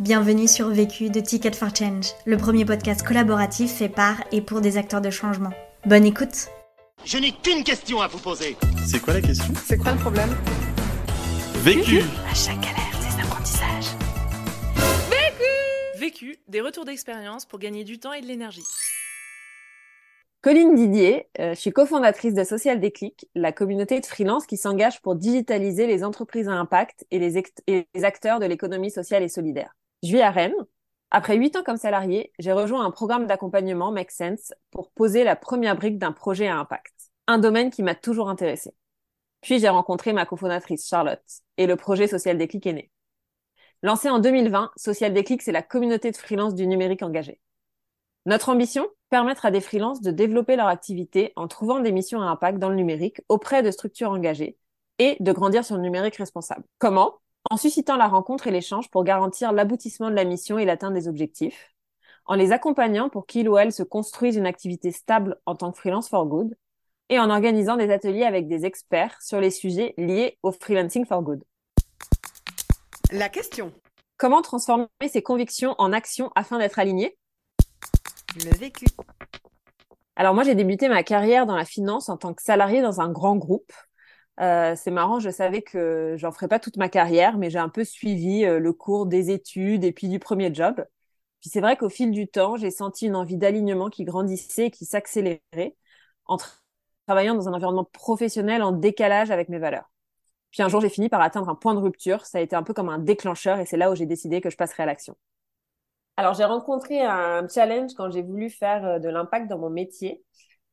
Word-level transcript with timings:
Bienvenue 0.00 0.46
sur 0.46 0.68
Vécu 0.68 1.10
de 1.10 1.18
Ticket 1.18 1.50
for 1.54 1.74
Change, 1.74 2.12
le 2.24 2.36
premier 2.36 2.64
podcast 2.64 3.04
collaboratif 3.04 3.72
fait 3.72 3.88
par 3.88 4.14
et 4.30 4.40
pour 4.40 4.60
des 4.60 4.76
acteurs 4.76 5.00
de 5.00 5.10
changement. 5.10 5.50
Bonne 5.86 6.04
écoute 6.04 6.46
Je 7.04 7.18
n'ai 7.18 7.32
qu'une 7.32 7.64
question 7.64 8.00
à 8.00 8.06
vous 8.06 8.20
poser. 8.20 8.56
C'est 8.86 9.00
quoi 9.00 9.14
la 9.14 9.20
question? 9.20 9.52
C'est 9.64 9.76
quoi 9.76 9.90
le 9.90 9.98
problème? 9.98 10.28
Vécu 11.64 11.98
À 12.30 12.34
chaque 12.34 12.60
galère, 12.60 12.94
des 13.00 13.20
apprentissages. 13.20 13.96
Vécu, 15.98 16.36
des 16.46 16.60
retours 16.60 16.84
d'expérience 16.84 17.44
pour 17.44 17.58
gagner 17.58 17.82
du 17.82 17.98
temps 17.98 18.12
et 18.12 18.20
de 18.20 18.26
l'énergie. 18.26 18.62
Colline 20.42 20.76
Didier, 20.76 21.26
euh, 21.40 21.54
je 21.54 21.58
suis 21.58 21.72
cofondatrice 21.72 22.34
de 22.34 22.44
Social 22.44 22.78
Déclic, 22.78 23.26
la 23.34 23.50
communauté 23.50 23.98
de 23.98 24.06
freelance 24.06 24.46
qui 24.46 24.56
s'engage 24.56 25.02
pour 25.02 25.16
digitaliser 25.16 25.88
les 25.88 26.04
entreprises 26.04 26.48
à 26.48 26.52
impact 26.52 27.04
et 27.10 27.18
les, 27.18 27.36
et 27.66 27.88
les 27.92 28.04
acteurs 28.04 28.38
de 28.38 28.46
l'économie 28.46 28.92
sociale 28.92 29.24
et 29.24 29.28
solidaire. 29.28 29.74
Je 30.02 30.12
vis 30.12 30.20
à 30.20 30.30
Rennes. 30.30 30.54
Après 31.10 31.36
huit 31.36 31.56
ans 31.56 31.62
comme 31.64 31.76
salarié, 31.76 32.32
j'ai 32.38 32.52
rejoint 32.52 32.84
un 32.84 32.90
programme 32.90 33.26
d'accompagnement 33.26 33.90
Make 33.90 34.10
Sense 34.10 34.52
pour 34.70 34.90
poser 34.90 35.24
la 35.24 35.36
première 35.36 35.74
brique 35.74 35.98
d'un 35.98 36.12
projet 36.12 36.46
à 36.46 36.58
impact, 36.58 36.94
un 37.26 37.38
domaine 37.38 37.70
qui 37.70 37.82
m'a 37.82 37.94
toujours 37.94 38.28
intéressé. 38.28 38.74
Puis 39.40 39.58
j'ai 39.58 39.68
rencontré 39.68 40.12
ma 40.12 40.26
cofondatrice 40.26 40.86
Charlotte 40.86 41.24
et 41.56 41.66
le 41.66 41.76
projet 41.76 42.06
Social 42.06 42.36
Déclic 42.36 42.66
est 42.66 42.72
né. 42.74 42.90
Lancé 43.82 44.10
en 44.10 44.18
2020, 44.18 44.72
Social 44.76 45.14
Déclic, 45.14 45.40
c'est 45.42 45.52
la 45.52 45.62
communauté 45.62 46.10
de 46.10 46.16
freelance 46.16 46.54
du 46.54 46.66
numérique 46.66 47.02
engagé. 47.02 47.40
Notre 48.26 48.50
ambition? 48.50 48.86
Permettre 49.10 49.46
à 49.46 49.50
des 49.50 49.62
freelances 49.62 50.02
de 50.02 50.10
développer 50.10 50.56
leur 50.56 50.66
activité 50.66 51.32
en 51.34 51.48
trouvant 51.48 51.80
des 51.80 51.92
missions 51.92 52.20
à 52.20 52.26
impact 52.26 52.58
dans 52.58 52.68
le 52.68 52.74
numérique 52.74 53.22
auprès 53.28 53.62
de 53.62 53.70
structures 53.70 54.10
engagées 54.10 54.58
et 54.98 55.16
de 55.20 55.32
grandir 55.32 55.64
sur 55.64 55.76
le 55.76 55.82
numérique 55.82 56.16
responsable. 56.16 56.64
Comment? 56.78 57.20
En 57.50 57.56
suscitant 57.56 57.96
la 57.96 58.08
rencontre 58.08 58.46
et 58.46 58.50
l'échange 58.50 58.90
pour 58.90 59.04
garantir 59.04 59.52
l'aboutissement 59.52 60.10
de 60.10 60.14
la 60.14 60.24
mission 60.24 60.58
et 60.58 60.64
l'atteinte 60.64 60.94
des 60.94 61.08
objectifs, 61.08 61.74
en 62.26 62.34
les 62.34 62.52
accompagnant 62.52 63.08
pour 63.08 63.26
qu'ils 63.26 63.48
ou 63.48 63.56
elles 63.56 63.72
se 63.72 63.82
construisent 63.82 64.36
une 64.36 64.46
activité 64.46 64.92
stable 64.92 65.40
en 65.46 65.54
tant 65.54 65.72
que 65.72 65.78
freelance 65.78 66.08
for 66.08 66.26
good, 66.26 66.54
et 67.08 67.18
en 67.18 67.30
organisant 67.30 67.76
des 67.76 67.90
ateliers 67.90 68.24
avec 68.24 68.48
des 68.48 68.66
experts 68.66 69.20
sur 69.22 69.40
les 69.40 69.50
sujets 69.50 69.94
liés 69.96 70.38
au 70.42 70.52
freelancing 70.52 71.06
for 71.06 71.22
good. 71.22 71.42
La 73.10 73.30
question. 73.30 73.72
Comment 74.18 74.42
transformer 74.42 74.88
ses 75.08 75.22
convictions 75.22 75.74
en 75.78 75.92
action 75.92 76.30
afin 76.34 76.58
d'être 76.58 76.78
aligné 76.78 77.16
Le 78.44 78.54
vécu. 78.58 78.84
Alors 80.16 80.34
moi, 80.34 80.42
j'ai 80.42 80.54
débuté 80.54 80.88
ma 80.88 81.02
carrière 81.02 81.46
dans 81.46 81.56
la 81.56 81.64
finance 81.64 82.08
en 82.08 82.16
tant 82.16 82.34
que 82.34 82.42
salarié 82.42 82.82
dans 82.82 83.00
un 83.00 83.08
grand 83.08 83.36
groupe 83.36 83.72
euh, 84.40 84.74
c'est 84.76 84.90
marrant, 84.90 85.18
je 85.18 85.30
savais 85.30 85.62
que 85.62 86.14
j'en 86.16 86.30
ferais 86.32 86.48
pas 86.48 86.60
toute 86.60 86.76
ma 86.76 86.88
carrière, 86.88 87.38
mais 87.38 87.50
j'ai 87.50 87.58
un 87.58 87.68
peu 87.68 87.84
suivi 87.84 88.44
euh, 88.44 88.60
le 88.60 88.72
cours 88.72 89.06
des 89.06 89.30
études 89.30 89.84
et 89.84 89.92
puis 89.92 90.08
du 90.08 90.18
premier 90.18 90.54
job. 90.54 90.84
Puis 91.40 91.50
c'est 91.50 91.60
vrai 91.60 91.76
qu'au 91.76 91.88
fil 91.88 92.10
du 92.10 92.28
temps, 92.28 92.56
j'ai 92.56 92.70
senti 92.70 93.06
une 93.06 93.16
envie 93.16 93.36
d'alignement 93.36 93.90
qui 93.90 94.04
grandissait 94.04 94.66
et 94.66 94.70
qui 94.70 94.84
s'accélérait 94.84 95.76
en 96.26 96.36
travaillant 97.06 97.34
dans 97.34 97.48
un 97.48 97.54
environnement 97.54 97.84
professionnel 97.84 98.62
en 98.62 98.72
décalage 98.72 99.30
avec 99.30 99.48
mes 99.48 99.58
valeurs. 99.58 99.90
Puis 100.50 100.62
un 100.62 100.68
jour, 100.68 100.80
j'ai 100.80 100.88
fini 100.88 101.08
par 101.08 101.20
atteindre 101.20 101.48
un 101.48 101.54
point 101.54 101.74
de 101.74 101.80
rupture. 101.80 102.24
Ça 102.26 102.38
a 102.38 102.40
été 102.40 102.56
un 102.56 102.62
peu 102.62 102.74
comme 102.74 102.88
un 102.88 102.98
déclencheur 102.98 103.58
et 103.58 103.66
c'est 103.66 103.76
là 103.76 103.90
où 103.90 103.94
j'ai 103.94 104.06
décidé 104.06 104.40
que 104.40 104.50
je 104.50 104.56
passerais 104.56 104.84
à 104.84 104.86
l'action. 104.86 105.16
Alors, 106.16 106.34
j'ai 106.34 106.44
rencontré 106.44 107.00
un 107.00 107.46
challenge 107.48 107.94
quand 107.94 108.10
j'ai 108.10 108.22
voulu 108.22 108.50
faire 108.50 108.84
euh, 108.84 108.98
de 108.98 109.08
l'impact 109.08 109.48
dans 109.48 109.58
mon 109.58 109.70
métier. 109.70 110.24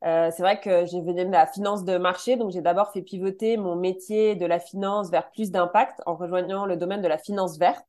Euh, 0.06 0.30
c'est 0.32 0.44
vrai 0.44 0.60
que 0.60 0.86
j'ai 0.86 1.02
venu 1.02 1.26
de 1.26 1.32
la 1.32 1.48
finance 1.48 1.84
de 1.84 1.98
marché, 1.98 2.36
donc 2.36 2.52
j'ai 2.52 2.62
d'abord 2.62 2.92
fait 2.92 3.02
pivoter 3.02 3.58
mon 3.58 3.76
métier 3.76 4.36
de 4.36 4.46
la 4.46 4.60
finance 4.60 5.10
vers 5.10 5.32
plus 5.32 5.50
d'impact 5.50 6.02
en 6.06 6.16
rejoignant 6.16 6.68
le 6.68 6.78
domaine 6.78 7.02
de 7.02 7.08
la 7.08 7.18
finance 7.18 7.58
verte. 7.58 7.88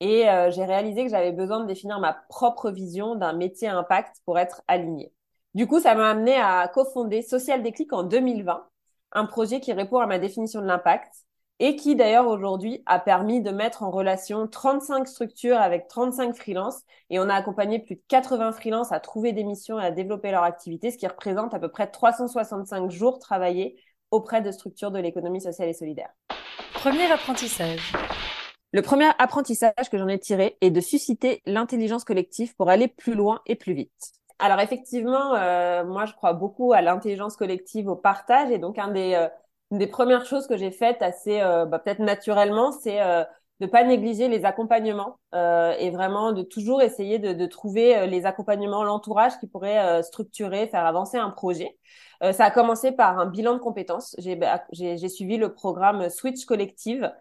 Et 0.00 0.28
euh, 0.28 0.50
j'ai 0.52 0.64
réalisé 0.64 1.04
que 1.04 1.10
j'avais 1.10 1.32
besoin 1.32 1.60
de 1.60 1.66
définir 1.66 1.98
ma 1.98 2.12
propre 2.28 2.70
vision 2.70 3.16
d'un 3.16 3.32
métier 3.32 3.66
impact 3.68 4.16
pour 4.24 4.38
être 4.38 4.62
aligné. 4.68 5.12
Du 5.54 5.66
coup, 5.66 5.80
ça 5.80 5.96
m'a 5.96 6.10
amené 6.10 6.36
à 6.36 6.68
cofonder 6.68 7.22
Social 7.22 7.64
Déclic 7.64 7.92
en 7.92 8.04
2020, 8.04 8.68
un 9.12 9.26
projet 9.26 9.60
qui 9.60 9.72
répond 9.72 9.98
à 9.98 10.06
ma 10.06 10.20
définition 10.20 10.60
de 10.60 10.66
l'impact 10.66 11.12
et 11.60 11.76
qui 11.76 11.96
d'ailleurs 11.96 12.28
aujourd'hui 12.28 12.82
a 12.86 12.98
permis 12.98 13.42
de 13.42 13.50
mettre 13.50 13.82
en 13.82 13.90
relation 13.90 14.46
35 14.46 15.08
structures 15.08 15.58
avec 15.58 15.88
35 15.88 16.36
freelances 16.36 16.82
et 17.10 17.18
on 17.18 17.28
a 17.28 17.34
accompagné 17.34 17.78
plus 17.78 17.96
de 17.96 18.02
80 18.08 18.52
freelances 18.52 18.92
à 18.92 19.00
trouver 19.00 19.32
des 19.32 19.44
missions 19.44 19.80
et 19.80 19.84
à 19.84 19.90
développer 19.90 20.30
leur 20.30 20.44
activité, 20.44 20.90
ce 20.90 20.98
qui 20.98 21.06
représente 21.06 21.54
à 21.54 21.58
peu 21.58 21.68
près 21.68 21.88
365 21.90 22.90
jours 22.90 23.18
travaillés 23.18 23.76
auprès 24.10 24.40
de 24.40 24.50
structures 24.50 24.90
de 24.90 24.98
l'économie 24.98 25.40
sociale 25.40 25.68
et 25.68 25.74
solidaire. 25.74 26.10
Premier 26.74 27.10
apprentissage. 27.10 27.92
Le 28.72 28.82
premier 28.82 29.08
apprentissage 29.18 29.90
que 29.90 29.98
j'en 29.98 30.08
ai 30.08 30.18
tiré 30.18 30.58
est 30.60 30.70
de 30.70 30.80
susciter 30.80 31.42
l'intelligence 31.46 32.04
collective 32.04 32.54
pour 32.54 32.68
aller 32.68 32.86
plus 32.86 33.14
loin 33.14 33.40
et 33.46 33.56
plus 33.56 33.72
vite. 33.72 34.12
Alors 34.38 34.60
effectivement, 34.60 35.34
euh, 35.34 35.84
moi 35.84 36.04
je 36.04 36.12
crois 36.12 36.32
beaucoup 36.32 36.72
à 36.72 36.80
l'intelligence 36.80 37.36
collective, 37.36 37.88
au 37.88 37.96
partage 37.96 38.50
et 38.50 38.58
donc 38.58 38.78
un 38.78 38.88
des 38.88 39.14
euh, 39.14 39.28
une 39.70 39.78
des 39.78 39.86
premières 39.86 40.26
choses 40.26 40.46
que 40.46 40.56
j'ai 40.56 40.70
faites 40.70 41.02
assez 41.02 41.40
euh, 41.40 41.66
bah, 41.66 41.78
peut-être 41.78 42.00
naturellement, 42.00 42.72
c'est 42.72 43.02
euh, 43.02 43.24
de 43.60 43.66
pas 43.66 43.84
négliger 43.84 44.28
les 44.28 44.44
accompagnements 44.44 45.18
euh, 45.34 45.72
et 45.78 45.90
vraiment 45.90 46.32
de 46.32 46.42
toujours 46.42 46.80
essayer 46.80 47.18
de, 47.18 47.32
de 47.32 47.46
trouver 47.46 47.96
euh, 47.96 48.06
les 48.06 48.24
accompagnements, 48.24 48.84
l'entourage 48.84 49.38
qui 49.40 49.48
pourrait 49.48 49.78
euh, 49.78 50.02
structurer, 50.02 50.68
faire 50.68 50.86
avancer 50.86 51.18
un 51.18 51.30
projet. 51.30 51.76
ça 52.20 52.44
a 52.44 52.50
commencé 52.50 52.92
par 52.92 53.18
un 53.18 53.26
bilan 53.26 53.54
de 53.54 53.58
compétences. 53.58 54.14
J'ai 54.18 54.36
bah, 54.36 54.64
suivi 54.72 55.36
le 55.36 55.52
programme 55.52 56.08
Switch 56.10 56.44
Collective 56.44 57.12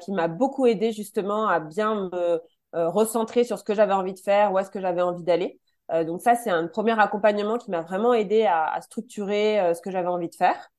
qui 0.00 0.12
m'a 0.12 0.28
beaucoup 0.28 0.66
aidé 0.66 0.92
justement 0.92 1.46
à 1.46 1.60
bien 1.60 2.08
me 2.12 2.40
recentrer 2.72 3.44
sur 3.44 3.58
ce 3.58 3.64
que 3.64 3.74
j'avais 3.74 3.92
envie 3.92 4.14
de 4.14 4.18
faire, 4.18 4.52
où 4.52 4.58
est-ce 4.58 4.70
que 4.70 4.80
j'avais 4.80 5.02
envie 5.02 5.24
d'aller. 5.24 5.60
donc 6.06 6.20
ça, 6.22 6.34
c'est 6.34 6.50
un 6.50 6.66
premier 6.68 6.98
accompagnement 6.98 7.58
qui 7.58 7.70
m'a 7.70 7.82
vraiment 7.82 8.14
aidé 8.14 8.44
à, 8.44 8.64
à 8.64 8.80
structurer 8.80 9.72
ce 9.74 9.80
que 9.82 9.90
j'avais 9.90 10.08
envie 10.08 10.28
de 10.28 10.34
faire. 10.34 10.70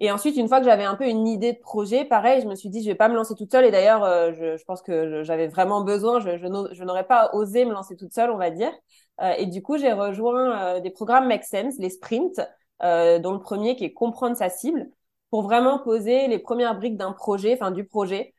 Et 0.00 0.12
ensuite, 0.12 0.36
une 0.36 0.46
fois 0.48 0.60
que 0.60 0.64
j'avais 0.64 0.84
un 0.84 0.94
peu 0.94 1.08
une 1.08 1.26
idée 1.26 1.52
de 1.52 1.58
projet, 1.58 2.04
pareil, 2.04 2.40
je 2.40 2.46
me 2.46 2.54
suis 2.54 2.68
dit, 2.68 2.82
je 2.82 2.88
vais 2.88 2.94
pas 2.94 3.08
me 3.08 3.14
lancer 3.14 3.34
toute 3.34 3.50
seule. 3.50 3.64
Et 3.64 3.70
d'ailleurs, 3.72 4.04
euh, 4.04 4.32
je, 4.32 4.56
je, 4.56 4.64
pense 4.64 4.80
que 4.80 5.24
j'avais 5.24 5.48
vraiment 5.48 5.82
besoin, 5.82 6.20
je, 6.20 6.36
je 6.36 6.84
n'aurais 6.84 7.06
pas 7.06 7.30
osé 7.32 7.64
me 7.64 7.72
lancer 7.72 7.96
toute 7.96 8.12
seule, 8.12 8.30
on 8.30 8.36
va 8.36 8.50
dire. 8.50 8.72
Euh, 9.20 9.32
et 9.38 9.46
du 9.46 9.60
coup, 9.60 9.76
j'ai 9.76 9.92
rejoint 9.92 10.76
euh, 10.76 10.80
des 10.80 10.90
programmes 10.90 11.26
Make 11.26 11.44
Sense, 11.44 11.74
les 11.78 11.90
sprints, 11.90 12.40
dont 12.80 13.32
le 13.32 13.40
premier 13.40 13.74
qui 13.74 13.84
est 13.84 13.92
comprendre 13.92 14.36
sa 14.36 14.48
cible, 14.48 14.88
pour 15.30 15.42
vraiment 15.42 15.80
poser 15.80 16.28
les 16.28 16.38
premières 16.38 16.76
briques 16.76 16.96
d'un 16.96 17.12
projet, 17.12 17.54
enfin 17.54 17.72
du 17.72 17.84
projet, 17.84 18.34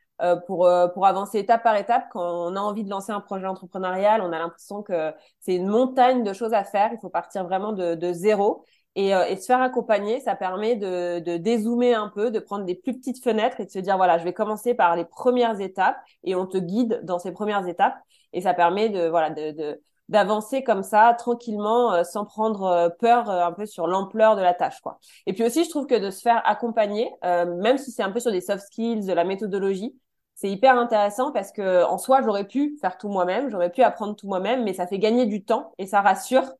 pour, 0.46 0.68
pour 0.94 1.06
avancer 1.06 1.38
étape 1.38 1.62
par 1.62 1.76
étape. 1.76 2.06
Quand 2.10 2.22
on 2.22 2.56
a 2.56 2.60
envie 2.60 2.84
de 2.84 2.88
lancer 2.88 3.12
un 3.12 3.20
projet 3.20 3.46
entrepreneurial, 3.46 4.22
on 4.22 4.32
a 4.32 4.38
l'impression 4.38 4.82
que 4.82 5.12
c'est 5.40 5.54
une 5.56 5.66
montagne 5.66 6.22
de 6.24 6.32
choses 6.32 6.54
à 6.54 6.64
faire. 6.64 6.90
Il 6.94 6.98
faut 7.00 7.10
partir 7.10 7.44
vraiment 7.44 7.72
de, 7.72 7.94
de 7.94 8.12
zéro. 8.14 8.64
Et, 8.96 9.14
euh, 9.14 9.24
et, 9.26 9.36
se 9.36 9.46
faire 9.46 9.62
accompagner, 9.62 10.18
ça 10.20 10.34
permet 10.34 10.74
de, 10.74 11.20
de 11.20 11.36
dézoomer 11.36 11.94
un 11.94 12.08
peu, 12.08 12.30
de 12.32 12.40
prendre 12.40 12.64
des 12.64 12.74
plus 12.74 12.94
petites 12.94 13.22
fenêtres 13.22 13.60
et 13.60 13.64
de 13.64 13.70
se 13.70 13.78
dire 13.78 13.96
voilà, 13.96 14.18
je 14.18 14.24
vais 14.24 14.32
commencer 14.32 14.74
par 14.74 14.96
les 14.96 15.04
premières 15.04 15.60
étapes 15.60 15.96
et 16.24 16.34
on 16.34 16.46
te 16.46 16.58
guide 16.58 17.00
dans 17.04 17.20
ces 17.20 17.30
premières 17.30 17.68
étapes 17.68 17.96
et 18.32 18.40
ça 18.40 18.52
permet 18.52 18.88
de 18.88 19.08
voilà 19.08 19.30
de, 19.30 19.80
d'avancer 20.08 20.64
comme 20.64 20.82
ça 20.82 21.14
tranquillement 21.16 21.92
euh, 21.92 22.02
sans 22.02 22.24
prendre 22.24 22.64
euh, 22.64 22.88
peur 22.88 23.30
un 23.30 23.52
peu 23.52 23.64
sur 23.64 23.86
l'ampleur 23.86 24.34
de 24.34 24.42
la 24.42 24.54
tâche 24.54 24.80
quoi. 24.80 24.98
Et 25.26 25.34
puis 25.34 25.44
aussi 25.44 25.64
je 25.64 25.70
trouve 25.70 25.86
que 25.86 25.94
de 25.94 26.10
se 26.10 26.20
faire 26.20 26.42
accompagner 26.44 27.08
même 27.22 27.78
si 27.78 27.92
c'est 27.92 28.02
un 28.02 28.10
peu 28.10 28.18
sur 28.18 28.32
des 28.32 28.40
soft 28.40 28.64
skills, 28.66 29.06
de 29.06 29.12
la 29.12 29.22
méthodologie, 29.22 29.96
c'est 30.34 30.50
hyper 30.50 30.76
intéressant 30.76 31.30
parce 31.30 31.52
que 31.52 31.84
en 31.84 31.96
soi 31.96 32.22
j'aurais 32.22 32.46
pu 32.46 32.76
faire 32.80 32.98
tout 32.98 33.08
moi-même, 33.08 33.50
j'aurais 33.50 33.70
pu 33.70 33.82
apprendre 33.82 34.16
tout 34.16 34.26
moi-même 34.26 34.64
mais 34.64 34.74
ça 34.74 34.88
fait 34.88 34.98
gagner 34.98 35.26
du 35.26 35.44
temps 35.44 35.74
et 35.78 35.86
ça 35.86 36.00
rassure 36.00 36.50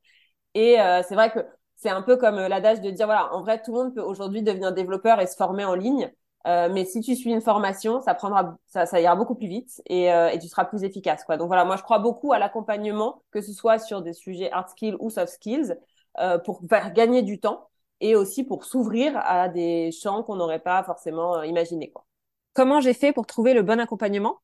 et 0.53 0.77
c'est 1.07 1.15
vrai 1.15 1.31
que 1.31 1.39
c'est 1.81 1.89
un 1.89 2.03
peu 2.03 2.15
comme 2.15 2.37
euh, 2.37 2.47
l'adage 2.47 2.79
de 2.81 2.91
dire 2.91 3.07
voilà, 3.07 3.33
en 3.33 3.41
vrai, 3.41 3.61
tout 3.61 3.71
le 3.73 3.83
monde 3.83 3.95
peut 3.95 4.01
aujourd'hui 4.01 4.43
devenir 4.43 4.71
développeur 4.71 5.19
et 5.19 5.27
se 5.27 5.35
former 5.35 5.65
en 5.65 5.73
ligne. 5.73 6.11
Euh, 6.47 6.69
mais 6.71 6.85
si 6.85 7.01
tu 7.01 7.15
suis 7.15 7.31
une 7.31 7.41
formation, 7.41 8.01
ça 8.01 8.15
prendra, 8.15 8.57
ça, 8.67 8.85
ça 8.85 8.99
ira 8.99 9.15
beaucoup 9.15 9.35
plus 9.35 9.47
vite 9.47 9.81
et, 9.87 10.11
euh, 10.11 10.29
et 10.29 10.39
tu 10.39 10.47
seras 10.47 10.65
plus 10.65 10.83
efficace, 10.83 11.23
quoi. 11.23 11.37
Donc 11.37 11.47
voilà, 11.47 11.65
moi 11.65 11.75
je 11.75 11.83
crois 11.83 11.99
beaucoup 11.99 12.33
à 12.33 12.39
l'accompagnement, 12.39 13.21
que 13.31 13.41
ce 13.41 13.53
soit 13.53 13.77
sur 13.79 14.01
des 14.01 14.13
sujets 14.13 14.51
hard 14.51 14.69
skills 14.69 14.95
ou 14.99 15.09
soft 15.09 15.33
skills, 15.33 15.75
euh, 16.19 16.37
pour 16.39 16.61
faire 16.69 16.93
gagner 16.93 17.21
du 17.21 17.39
temps 17.39 17.67
et 17.99 18.15
aussi 18.15 18.43
pour 18.43 18.65
s'ouvrir 18.65 19.17
à 19.23 19.49
des 19.49 19.91
champs 19.91 20.23
qu'on 20.23 20.35
n'aurait 20.35 20.59
pas 20.59 20.83
forcément 20.83 21.37
euh, 21.37 21.45
imaginé, 21.45 21.91
quoi. 21.91 22.05
Comment 22.53 22.81
j'ai 22.81 22.93
fait 22.93 23.13
pour 23.13 23.25
trouver 23.25 23.53
le 23.53 23.61
bon 23.61 23.79
accompagnement? 23.79 24.39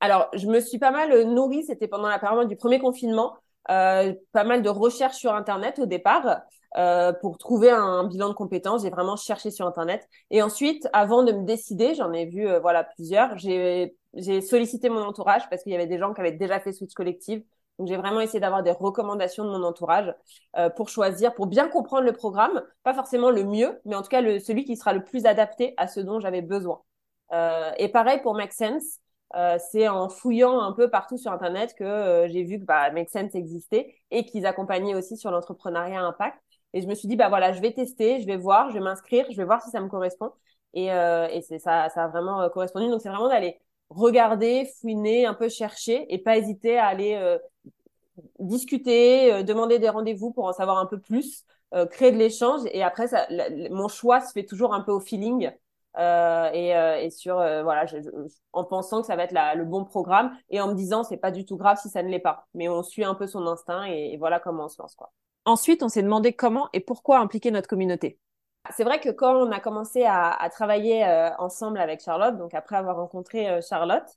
Alors, 0.00 0.28
je 0.34 0.46
me 0.46 0.60
suis 0.60 0.78
pas 0.78 0.90
mal 0.90 1.22
nourrie. 1.22 1.64
C'était 1.64 1.88
pendant 1.88 2.08
la 2.08 2.18
période 2.18 2.48
du 2.48 2.56
premier 2.56 2.78
confinement. 2.78 3.34
Euh, 3.70 4.12
pas 4.32 4.44
mal 4.44 4.62
de 4.62 4.68
recherches 4.68 5.16
sur 5.16 5.34
Internet 5.34 5.78
au 5.78 5.86
départ 5.86 6.42
euh, 6.76 7.12
pour 7.12 7.38
trouver 7.38 7.70
un, 7.70 8.04
bilan 8.04 8.28
de 8.28 8.34
compétences. 8.34 8.82
J'ai 8.82 8.90
vraiment 8.90 9.16
cherché 9.16 9.50
sur 9.50 9.66
Internet. 9.66 10.08
Et 10.30 10.42
ensuite, 10.42 10.88
avant 10.92 11.22
de 11.22 11.32
me 11.32 11.44
décider, 11.44 11.94
j'en 11.94 12.12
ai 12.12 12.26
vu 12.26 12.48
euh, 12.48 12.60
voilà 12.60 12.84
plusieurs. 12.84 13.36
J'ai 13.38 14.40
sollicité 14.40 14.88
mon 14.88 15.02
entourage 15.02 15.48
parce 15.50 15.62
qu'il 15.62 15.72
y 15.72 15.74
avait 15.74 15.86
des 15.86 15.98
gens 15.98 16.14
qui 16.14 16.20
avaient 16.20 16.32
déjà 16.32 16.60
fait 16.60 16.72
Switch 16.72 16.94
Collective. 16.94 17.42
Donc 17.78 17.88
j'ai 17.88 17.96
vraiment 17.96 18.20
essayé 18.20 18.40
d'avoir 18.40 18.62
des 18.62 18.72
recommandations 18.72 19.44
de 19.44 19.50
mon 19.50 19.62
entourage 19.62 20.14
euh, 20.56 20.70
pour 20.70 20.88
choisir, 20.88 21.34
pour 21.34 21.46
bien 21.46 21.68
comprendre 21.68 22.04
le 22.04 22.12
programme, 22.12 22.62
pas 22.82 22.94
forcément 22.94 23.30
le 23.30 23.44
mieux, 23.44 23.78
mais 23.84 23.94
en 23.94 24.02
tout 24.02 24.08
cas 24.08 24.22
le, 24.22 24.38
celui 24.38 24.64
qui 24.64 24.76
sera 24.76 24.92
le 24.92 25.04
plus 25.04 25.26
adapté 25.26 25.74
à 25.76 25.86
ce 25.86 26.00
dont 26.00 26.20
j'avais 26.20 26.42
besoin. 26.42 26.80
Euh, 27.32 27.70
et 27.78 27.88
pareil 27.88 28.20
pour 28.22 28.34
Make 28.34 28.52
Sense, 28.52 29.00
euh, 29.34 29.58
c'est 29.70 29.88
en 29.88 30.08
fouillant 30.08 30.60
un 30.60 30.72
peu 30.72 30.88
partout 30.88 31.18
sur 31.18 31.32
Internet 31.32 31.74
que 31.74 32.26
j'ai 32.30 32.44
vu 32.44 32.58
que 32.60 32.64
bah, 32.64 32.90
Make 32.92 33.10
Sense 33.10 33.34
existait 33.34 33.94
et 34.10 34.24
qu'ils 34.24 34.46
accompagnaient 34.46 34.94
aussi 34.94 35.16
sur 35.16 35.30
l'entrepreneuriat 35.30 36.00
impact. 36.00 36.38
Et 36.72 36.82
je 36.82 36.86
me 36.86 36.94
suis 36.94 37.08
dit, 37.08 37.16
bah 37.16 37.28
voilà, 37.28 37.52
je 37.52 37.60
vais 37.60 37.72
tester, 37.72 38.20
je 38.20 38.26
vais 38.26 38.36
voir, 38.36 38.68
je 38.70 38.74
vais 38.74 38.80
m'inscrire, 38.80 39.26
je 39.30 39.36
vais 39.36 39.44
voir 39.44 39.62
si 39.62 39.70
ça 39.70 39.80
me 39.80 39.88
correspond. 39.88 40.30
Et, 40.74 40.92
euh, 40.92 41.28
et 41.28 41.40
c'est 41.42 41.58
ça, 41.58 41.88
ça 41.90 42.04
a 42.04 42.08
vraiment 42.08 42.42
euh, 42.42 42.48
correspondu. 42.48 42.88
Donc 42.88 43.00
c'est 43.00 43.08
vraiment 43.08 43.28
d'aller 43.28 43.58
regarder, 43.88 44.68
fouiner, 44.80 45.26
un 45.26 45.34
peu 45.34 45.48
chercher 45.48 46.12
et 46.12 46.18
pas 46.18 46.36
hésiter 46.36 46.78
à 46.78 46.86
aller 46.86 47.14
euh, 47.14 47.38
discuter, 48.38 49.42
demander 49.44 49.78
des 49.78 49.88
rendez-vous 49.88 50.32
pour 50.32 50.46
en 50.46 50.52
savoir 50.52 50.78
un 50.78 50.86
peu 50.86 50.98
plus, 51.00 51.44
créer 51.90 52.12
de 52.12 52.16
l'échange. 52.16 52.62
Et 52.72 52.82
après, 52.82 53.08
ça, 53.08 53.26
mon 53.70 53.88
choix 53.88 54.20
se 54.20 54.32
fait 54.32 54.44
toujours 54.44 54.72
un 54.74 54.80
peu 54.80 54.92
au 54.92 55.00
feeling. 55.00 55.50
Euh, 55.98 56.50
et, 56.52 56.76
euh, 56.76 56.98
et, 56.98 57.10
sur 57.10 57.38
euh, 57.38 57.62
voilà 57.62 57.86
je, 57.86 57.96
en 58.52 58.64
pensant 58.64 59.00
que 59.00 59.06
ça 59.06 59.16
va 59.16 59.24
être 59.24 59.32
la, 59.32 59.54
le 59.54 59.64
bon 59.64 59.82
programme 59.86 60.36
et 60.50 60.60
en 60.60 60.68
me 60.68 60.74
disant 60.74 61.04
c'est 61.04 61.16
pas 61.16 61.30
du 61.30 61.46
tout 61.46 61.56
grave 61.56 61.78
si 61.80 61.88
ça 61.88 62.02
ne 62.02 62.10
l'est 62.10 62.18
pas 62.18 62.46
mais 62.52 62.68
on 62.68 62.82
suit 62.82 63.04
un 63.04 63.14
peu 63.14 63.26
son 63.26 63.46
instinct 63.46 63.86
et, 63.86 64.12
et, 64.12 64.18
voilà 64.18 64.38
comment 64.38 64.66
on 64.66 64.68
se 64.68 64.80
lance 64.80 64.94
quoi. 64.94 65.10
Ensuite 65.46 65.82
on 65.82 65.88
s'est 65.88 66.02
demandé 66.02 66.34
comment 66.34 66.68
et 66.74 66.80
pourquoi 66.80 67.18
impliquer 67.18 67.50
notre 67.50 67.68
communauté. 67.68 68.18
C'est 68.76 68.84
vrai 68.84 69.00
que 69.00 69.08
quand 69.08 69.34
on 69.36 69.50
a 69.52 69.60
commencé 69.60 70.04
à, 70.04 70.36
travailler 70.50 71.06
ensemble 71.38 71.78
avec 71.78 72.02
Charlotte 72.02 72.36
donc 72.36 72.52
après 72.52 72.76
avoir 72.76 72.96
rencontré 72.96 73.60
Charlotte 73.62 74.08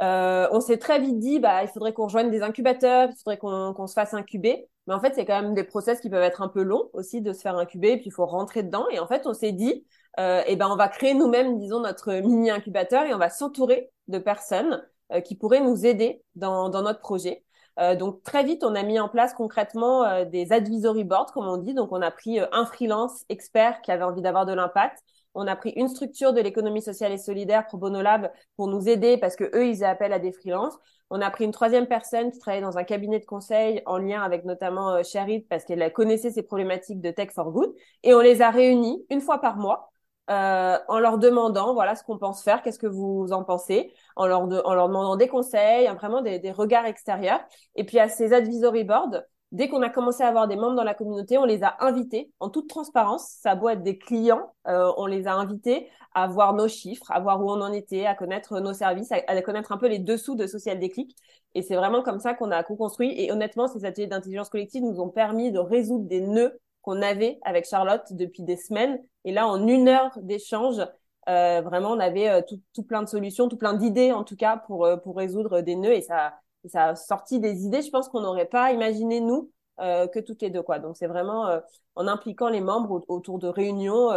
on 0.00 0.60
s'est 0.60 0.78
très 0.78 0.98
vite 0.98 1.20
dit 1.20 1.38
bah 1.38 1.62
il 1.62 1.68
faudrait 1.68 1.92
qu'on 1.92 2.06
rejoigne 2.06 2.30
des 2.30 2.42
incubateurs 2.42 3.10
il 3.10 3.16
faudrait 3.16 3.38
qu'on 3.38 3.86
se 3.86 3.92
fasse 3.92 4.12
incuber 4.12 4.68
mais 4.88 4.94
en 4.94 4.98
fait 4.98 5.14
c'est 5.14 5.24
quand 5.24 5.40
même 5.40 5.54
des 5.54 5.62
process 5.62 6.00
qui 6.00 6.10
peuvent 6.10 6.24
être 6.24 6.42
un 6.42 6.48
peu 6.48 6.64
longs 6.64 6.90
aussi 6.94 7.20
de 7.22 7.32
se 7.32 7.42
faire 7.42 7.56
incuber 7.56 7.96
puis 7.98 8.06
il 8.06 8.12
faut 8.12 8.26
rentrer 8.26 8.64
dedans 8.64 8.88
et 8.90 8.98
en 8.98 9.06
fait 9.06 9.28
on 9.28 9.34
s'est 9.34 9.52
dit 9.52 9.86
euh, 10.18 10.42
et 10.46 10.56
ben 10.56 10.68
on 10.70 10.76
va 10.76 10.88
créer 10.88 11.14
nous-mêmes, 11.14 11.58
disons, 11.58 11.80
notre 11.80 12.12
mini 12.14 12.50
incubateur 12.50 13.04
et 13.04 13.14
on 13.14 13.18
va 13.18 13.30
s'entourer 13.30 13.90
de 14.08 14.18
personnes 14.18 14.84
euh, 15.12 15.20
qui 15.20 15.36
pourraient 15.36 15.60
nous 15.60 15.86
aider 15.86 16.22
dans 16.34 16.70
notre 16.70 17.00
projet. 17.00 17.44
Euh, 17.78 17.94
donc 17.94 18.22
très 18.22 18.44
vite, 18.44 18.64
on 18.64 18.74
a 18.74 18.82
mis 18.82 18.98
en 18.98 19.08
place 19.08 19.32
concrètement 19.34 20.04
euh, 20.04 20.24
des 20.24 20.52
advisory 20.52 21.04
boards, 21.04 21.32
comme 21.32 21.46
on 21.46 21.56
dit. 21.56 21.74
Donc 21.74 21.92
on 21.92 22.02
a 22.02 22.10
pris 22.10 22.40
euh, 22.40 22.46
un 22.52 22.66
freelance 22.66 23.24
expert 23.28 23.80
qui 23.82 23.92
avait 23.92 24.04
envie 24.04 24.22
d'avoir 24.22 24.46
de 24.46 24.52
l'impact. 24.52 25.02
On 25.34 25.46
a 25.46 25.54
pris 25.54 25.70
une 25.76 25.88
structure 25.88 26.32
de 26.32 26.40
l'économie 26.40 26.82
sociale 26.82 27.12
et 27.12 27.18
solidaire 27.18 27.66
pour 27.68 27.78
Bonolab 27.78 28.32
pour 28.56 28.66
nous 28.66 28.88
aider 28.88 29.16
parce 29.16 29.36
que 29.36 29.44
eux, 29.54 29.66
ils 29.66 29.84
appellent 29.84 30.12
à 30.12 30.18
des 30.18 30.32
freelances. 30.32 30.76
On 31.10 31.20
a 31.20 31.30
pris 31.30 31.44
une 31.44 31.52
troisième 31.52 31.86
personne 31.86 32.30
qui 32.32 32.38
travaillait 32.38 32.64
dans 32.64 32.78
un 32.78 32.84
cabinet 32.84 33.20
de 33.20 33.24
conseil 33.24 33.82
en 33.86 33.98
lien 33.98 34.22
avec 34.22 34.44
notamment 34.44 34.90
euh, 34.90 35.02
Charit 35.02 35.40
parce 35.48 35.64
qu'elle 35.64 35.92
connaissait 35.92 36.30
ces 36.30 36.42
problématiques 36.42 37.00
de 37.00 37.10
tech 37.10 37.30
for 37.32 37.52
good. 37.52 37.72
Et 38.02 38.14
on 38.14 38.20
les 38.20 38.42
a 38.42 38.50
réunis 38.50 39.04
une 39.10 39.20
fois 39.20 39.38
par 39.38 39.56
mois 39.56 39.89
euh, 40.30 40.78
en 40.88 40.98
leur 40.98 41.18
demandant 41.18 41.74
voilà 41.74 41.96
ce 41.96 42.04
qu'on 42.04 42.18
pense 42.18 42.42
faire, 42.42 42.62
qu'est-ce 42.62 42.78
que 42.78 42.86
vous 42.86 43.32
en 43.32 43.44
pensez, 43.44 43.92
en 44.16 44.26
leur, 44.26 44.42
en 44.42 44.74
leur 44.74 44.88
demandant 44.88 45.16
des 45.16 45.28
conseils, 45.28 45.86
hein, 45.88 45.94
vraiment 45.94 46.22
des, 46.22 46.38
des, 46.38 46.52
regards 46.52 46.86
extérieurs. 46.86 47.40
Et 47.74 47.84
puis 47.84 47.98
à 47.98 48.08
ces 48.08 48.32
advisory 48.32 48.84
boards, 48.84 49.22
dès 49.52 49.68
qu'on 49.68 49.82
a 49.82 49.90
commencé 49.90 50.22
à 50.22 50.28
avoir 50.28 50.46
des 50.46 50.56
membres 50.56 50.76
dans 50.76 50.84
la 50.84 50.94
communauté, 50.94 51.36
on 51.38 51.44
les 51.44 51.62
a 51.64 51.76
invités 51.80 52.30
en 52.38 52.48
toute 52.48 52.68
transparence. 52.68 53.28
Ça 53.40 53.56
doit 53.56 53.72
être 53.72 53.82
des 53.82 53.98
clients, 53.98 54.52
euh, 54.68 54.92
on 54.96 55.06
les 55.06 55.26
a 55.26 55.34
invités 55.34 55.88
à 56.14 56.26
voir 56.26 56.54
nos 56.54 56.68
chiffres, 56.68 57.10
à 57.10 57.20
voir 57.20 57.42
où 57.42 57.50
on 57.50 57.60
en 57.60 57.72
était, 57.72 58.06
à 58.06 58.14
connaître 58.14 58.60
nos 58.60 58.72
services, 58.72 59.10
à, 59.12 59.16
à 59.26 59.42
connaître 59.42 59.72
un 59.72 59.78
peu 59.78 59.88
les 59.88 59.98
dessous 59.98 60.34
de 60.36 60.46
Social 60.46 60.78
Déclic. 60.78 61.16
Et 61.54 61.62
c'est 61.62 61.76
vraiment 61.76 62.02
comme 62.02 62.20
ça 62.20 62.34
qu'on 62.34 62.50
a 62.52 62.62
co-construit. 62.62 63.12
Et 63.20 63.32
honnêtement, 63.32 63.66
ces 63.66 63.84
ateliers 63.84 64.06
d'intelligence 64.06 64.48
collective 64.48 64.82
nous 64.84 65.00
ont 65.00 65.08
permis 65.08 65.50
de 65.50 65.58
résoudre 65.58 66.06
des 66.06 66.20
nœuds 66.20 66.60
qu'on 66.82 67.02
avait 67.02 67.38
avec 67.42 67.66
Charlotte 67.66 68.12
depuis 68.12 68.42
des 68.42 68.56
semaines. 68.56 69.02
Et 69.24 69.32
là, 69.32 69.46
en 69.46 69.66
une 69.66 69.88
heure 69.88 70.18
d'échange, 70.22 70.80
euh, 71.28 71.60
vraiment, 71.60 71.90
on 71.90 72.00
avait 72.00 72.28
euh, 72.28 72.42
tout, 72.46 72.60
tout, 72.74 72.82
plein 72.82 73.02
de 73.02 73.08
solutions, 73.08 73.48
tout 73.48 73.56
plein 73.56 73.74
d'idées 73.74 74.12
en 74.12 74.24
tout 74.24 74.36
cas 74.36 74.56
pour 74.56 74.84
euh, 74.86 74.96
pour 74.96 75.16
résoudre 75.16 75.60
des 75.60 75.76
nœuds 75.76 75.92
et 75.92 76.00
ça 76.00 76.34
ça 76.66 76.88
a 76.88 76.94
sorti 76.94 77.40
des 77.40 77.64
idées. 77.64 77.82
Je 77.82 77.90
pense 77.90 78.08
qu'on 78.08 78.20
n'aurait 78.20 78.46
pas 78.46 78.72
imaginé 78.72 79.20
nous 79.20 79.50
euh, 79.80 80.06
que 80.08 80.18
toutes 80.18 80.42
les 80.42 80.50
deux 80.50 80.62
quoi. 80.62 80.78
Donc 80.78 80.96
c'est 80.96 81.06
vraiment 81.06 81.46
euh, 81.46 81.60
en 81.94 82.06
impliquant 82.06 82.48
les 82.48 82.60
membres 82.60 83.04
autour 83.08 83.38
de 83.38 83.48
réunions 83.48 84.10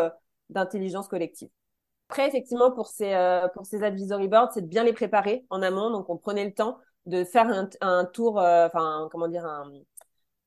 d'intelligence 0.50 1.08
collective. 1.08 1.50
Après, 2.10 2.28
effectivement, 2.28 2.72
pour 2.72 2.88
ces 2.88 3.14
pour 3.54 3.66
ces 3.66 3.84
advisory 3.84 4.28
boards, 4.28 4.52
c'est 4.54 4.62
de 4.62 4.68
bien 4.68 4.84
les 4.84 4.94
préparer 4.94 5.46
en 5.50 5.62
amont. 5.62 5.90
Donc 5.90 6.10
on 6.10 6.18
prenait 6.18 6.46
le 6.46 6.54
temps 6.54 6.78
de 7.06 7.24
faire 7.26 7.48
un, 7.48 7.70
un 7.82 8.06
tour, 8.06 8.38
enfin 8.38 9.10
comment 9.12 9.28
dire 9.28 9.46
un 9.46 9.70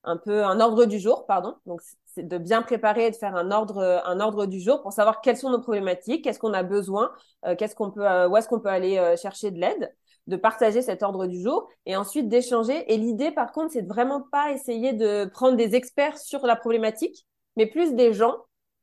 un 0.07 0.17
peu 0.17 0.45
un 0.45 0.61
ordre 0.61 0.87
du 0.87 0.99
jour, 0.99 1.27
pardon. 1.27 1.57
Donc 1.67 1.83
c'est 2.07 2.27
de 2.27 2.39
bien 2.39 2.63
préparer 2.63 3.07
et 3.07 3.11
de 3.11 3.17
faire 3.17 3.37
un 3.37 3.51
ordre 3.51 4.03
un 4.07 4.21
ordre 4.21 4.47
du 4.47 4.61
jour 4.61 4.81
pour 4.81 4.93
savoir 4.93 5.21
quelles 5.21 5.37
sont 5.37 5.51
nos 5.51 5.61
problématiques, 5.61 6.25
qu'est-ce 6.25 6.39
qu'on 6.39 6.55
a 6.55 6.63
besoin, 6.63 7.13
euh, 7.45 7.57
qu'est-ce 7.57 7.75
qu'on 7.75 7.91
peut 7.91 8.07
euh, 8.07 8.29
où 8.29 8.37
est-ce 8.37 8.49
qu'on 8.49 8.61
peut 8.61 8.71
aller 8.71 8.97
euh, 8.97 9.17
chercher 9.17 9.51
de 9.51 9.59
l'aide, 9.61 9.95
de 10.29 10.37
partager 10.37 10.81
cet 10.81 11.03
ordre 11.03 11.27
du 11.27 11.43
jour 11.43 11.69
et 11.85 11.97
ensuite 11.97 12.29
d'échanger. 12.29 12.91
Et 12.93 12.97
l'idée 12.97 13.33
par 13.33 13.53
contre, 13.53 13.73
c'est 13.73 13.83
de 13.83 13.89
vraiment 13.89 14.23
pas 14.23 14.53
essayer 14.53 14.93
de 14.93 15.27
prendre 15.27 15.57
des 15.57 15.75
experts 15.75 16.19
sur 16.19 16.47
la 16.47 16.57
problématique, 16.57 17.27
mais 17.57 17.67
plus 17.67 17.95
des 17.95 18.13
gens 18.13 18.37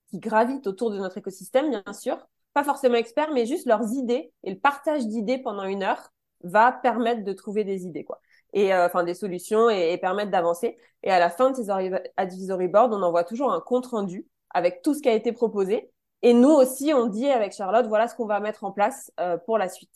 qui 0.08 0.20
gravitent 0.20 0.68
autour 0.68 0.92
de 0.92 0.98
notre 0.98 1.18
écosystème, 1.18 1.70
bien 1.70 1.94
sûr, 1.94 2.18
pas 2.54 2.64
forcément 2.64 2.96
experts, 2.96 3.32
mais 3.34 3.46
juste 3.46 3.66
leurs 3.66 3.94
idées 3.94 4.32
et 4.44 4.52
le 4.52 4.60
partage 4.60 5.08
d'idées 5.08 5.40
pendant 5.40 5.64
une 5.64 5.82
heure 5.82 6.12
va 6.44 6.72
permettre 6.72 7.24
de 7.24 7.34
trouver 7.34 7.64
des 7.64 7.86
idées 7.86 8.04
quoi 8.04 8.20
et 8.54 8.74
euh, 8.74 8.86
enfin 8.86 9.04
des 9.04 9.14
solutions 9.14 9.70
et, 9.70 9.94
et 9.94 9.98
permettre 9.98 10.32
d'avancer. 10.32 10.78
Et 11.04 11.12
à 11.12 11.20
la 11.20 11.30
fin 11.30 11.52
de 11.52 11.56
ces 11.56 11.70
advisory 12.18 12.68
boards, 12.68 12.90
on 12.92 13.02
envoie 13.04 13.24
toujours 13.24 13.52
un 13.52 13.60
compte 13.62 13.88
rendu 13.88 14.26
avec 14.52 14.82
tout 14.82 14.94
ce 14.94 15.02
qui 15.02 15.10
a 15.10 15.14
été 15.14 15.32
proposé. 15.32 15.92
Et 16.22 16.34
nous 16.34 16.50
aussi, 16.50 16.94
on 16.94 17.08
dit 17.08 17.28
avec 17.28 17.52
Charlotte, 17.54 17.86
voilà 17.88 18.08
ce 18.08 18.16
qu'on 18.16 18.26
va 18.26 18.40
mettre 18.40 18.64
en 18.64 18.72
place 18.72 19.12
euh, 19.20 19.38
pour 19.38 19.58
la 19.58 19.68
suite. 19.68 19.92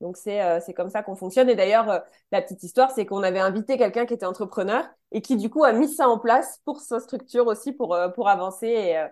Donc 0.00 0.16
c'est 0.16 0.42
euh, 0.42 0.60
c'est 0.64 0.74
comme 0.74 0.90
ça 0.90 1.02
qu'on 1.02 1.16
fonctionne. 1.16 1.48
Et 1.48 1.56
d'ailleurs, 1.56 1.90
euh, 1.90 1.98
la 2.32 2.42
petite 2.42 2.62
histoire, 2.62 2.90
c'est 2.90 3.06
qu'on 3.06 3.22
avait 3.22 3.38
invité 3.38 3.78
quelqu'un 3.78 4.06
qui 4.06 4.14
était 4.14 4.26
entrepreneur 4.26 4.84
et 5.12 5.22
qui 5.22 5.36
du 5.36 5.50
coup 5.50 5.64
a 5.64 5.72
mis 5.72 5.88
ça 5.88 6.08
en 6.08 6.18
place 6.18 6.60
pour 6.64 6.80
sa 6.80 7.00
structure 7.00 7.46
aussi 7.46 7.72
pour 7.72 7.96
pour 8.14 8.28
avancer 8.28 8.66
et 8.66 9.06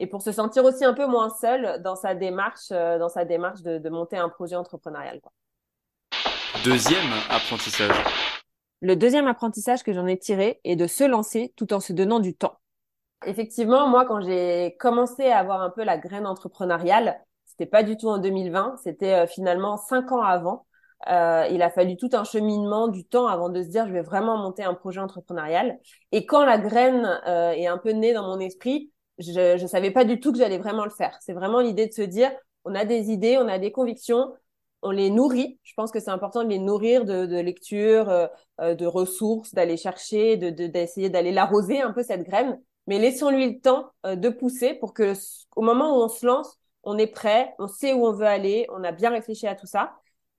et 0.00 0.06
pour 0.06 0.22
se 0.22 0.32
sentir 0.32 0.64
aussi 0.64 0.84
un 0.84 0.94
peu 0.94 1.06
moins 1.06 1.30
seul 1.30 1.80
dans 1.82 1.96
sa 1.96 2.14
démarche 2.14 2.70
dans 2.70 3.08
sa 3.08 3.24
démarche 3.24 3.62
de, 3.62 3.78
de 3.78 3.90
monter 3.90 4.16
un 4.16 4.28
projet 4.28 4.56
entrepreneurial. 4.56 5.20
Quoi. 5.20 5.32
Deuxième 6.62 7.12
apprentissage. 7.30 8.04
Le 8.80 8.94
deuxième 8.96 9.26
apprentissage 9.26 9.82
que 9.82 9.92
j'en 9.92 10.06
ai 10.06 10.16
tiré 10.16 10.60
est 10.64 10.76
de 10.76 10.86
se 10.86 11.04
lancer 11.04 11.52
tout 11.56 11.74
en 11.74 11.80
se 11.80 11.92
donnant 11.92 12.20
du 12.20 12.34
temps. 12.34 12.54
Effectivement, 13.26 13.88
moi, 13.88 14.06
quand 14.06 14.20
j'ai 14.20 14.76
commencé 14.78 15.26
à 15.26 15.38
avoir 15.38 15.60
un 15.62 15.70
peu 15.70 15.82
la 15.82 15.98
graine 15.98 16.26
entrepreneuriale, 16.26 17.20
c'était 17.44 17.66
pas 17.66 17.82
du 17.82 17.96
tout 17.96 18.08
en 18.08 18.18
2020, 18.18 18.76
c'était 18.82 19.14
euh, 19.14 19.26
finalement 19.26 19.76
cinq 19.76 20.12
ans 20.12 20.22
avant. 20.22 20.64
Euh, 21.10 21.46
il 21.50 21.60
a 21.60 21.70
fallu 21.70 21.96
tout 21.96 22.10
un 22.12 22.24
cheminement 22.24 22.88
du 22.88 23.04
temps 23.04 23.26
avant 23.26 23.50
de 23.50 23.60
se 23.60 23.68
dire 23.68 23.86
je 23.86 23.92
vais 23.92 24.02
vraiment 24.02 24.38
monter 24.38 24.62
un 24.62 24.74
projet 24.74 25.00
entrepreneurial. 25.00 25.78
Et 26.12 26.24
quand 26.24 26.44
la 26.44 26.56
graine 26.56 27.20
euh, 27.26 27.50
est 27.50 27.66
un 27.66 27.78
peu 27.78 27.90
née 27.90 28.14
dans 28.14 28.26
mon 28.26 28.38
esprit, 28.38 28.92
je 29.18 29.60
ne 29.60 29.66
savais 29.66 29.90
pas 29.90 30.04
du 30.04 30.18
tout 30.20 30.32
que 30.32 30.38
j'allais 30.38 30.58
vraiment 30.58 30.84
le 30.84 30.90
faire. 30.90 31.18
C'est 31.20 31.34
vraiment 31.34 31.60
l'idée 31.60 31.88
de 31.88 31.92
se 31.92 32.02
dire 32.02 32.30
on 32.64 32.74
a 32.74 32.84
des 32.84 33.10
idées, 33.10 33.36
on 33.38 33.48
a 33.48 33.58
des 33.58 33.72
convictions, 33.72 34.32
on 34.84 34.90
les 34.90 35.10
nourrit. 35.10 35.58
Je 35.64 35.72
pense 35.74 35.90
que 35.90 35.98
c'est 35.98 36.10
important 36.10 36.44
de 36.44 36.48
les 36.50 36.58
nourrir 36.58 37.04
de, 37.04 37.26
de 37.26 37.38
lecture, 37.38 38.08
euh, 38.08 38.26
euh, 38.60 38.74
de 38.74 38.86
ressources, 38.86 39.52
d'aller 39.54 39.76
chercher, 39.76 40.36
de 40.36 40.50
d'essayer 40.50 41.10
d'aller 41.10 41.32
l'arroser 41.32 41.80
un 41.80 41.92
peu 41.92 42.02
cette 42.02 42.22
graine. 42.22 42.60
Mais 42.86 42.98
laissons-lui 42.98 43.54
le 43.54 43.60
temps 43.60 43.90
euh, 44.06 44.14
de 44.14 44.28
pousser 44.28 44.74
pour 44.74 44.92
que 44.94 45.14
au 45.56 45.62
moment 45.62 45.98
où 45.98 46.02
on 46.04 46.08
se 46.08 46.24
lance, 46.24 46.58
on 46.84 46.98
est 46.98 47.06
prêt, 47.06 47.54
on 47.58 47.66
sait 47.66 47.94
où 47.94 48.06
on 48.06 48.12
veut 48.12 48.26
aller, 48.26 48.66
on 48.70 48.84
a 48.84 48.92
bien 48.92 49.10
réfléchi 49.10 49.46
à 49.46 49.54
tout 49.54 49.66
ça. 49.66 49.94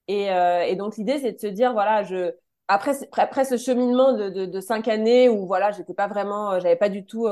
Et, 0.08 0.26
et 0.28 0.76
donc 0.76 0.98
l'idée 0.98 1.18
c'est 1.18 1.32
de 1.32 1.40
se 1.40 1.48
dire 1.48 1.74
voilà 1.74 2.04
je 2.04 2.32
après 2.68 2.94
après 3.14 3.44
ce 3.44 3.58
cheminement 3.58 4.14
de, 4.14 4.30
de, 4.30 4.46
de 4.46 4.60
cinq 4.62 4.88
années 4.88 5.30
où 5.30 5.48
voilà 5.48 5.72
j'étais 5.72 5.96
pas 5.96 6.08
vraiment 6.08 6.60
j'avais 6.60 6.76
pas 6.76 6.90
du 6.90 7.08
tout 7.08 7.28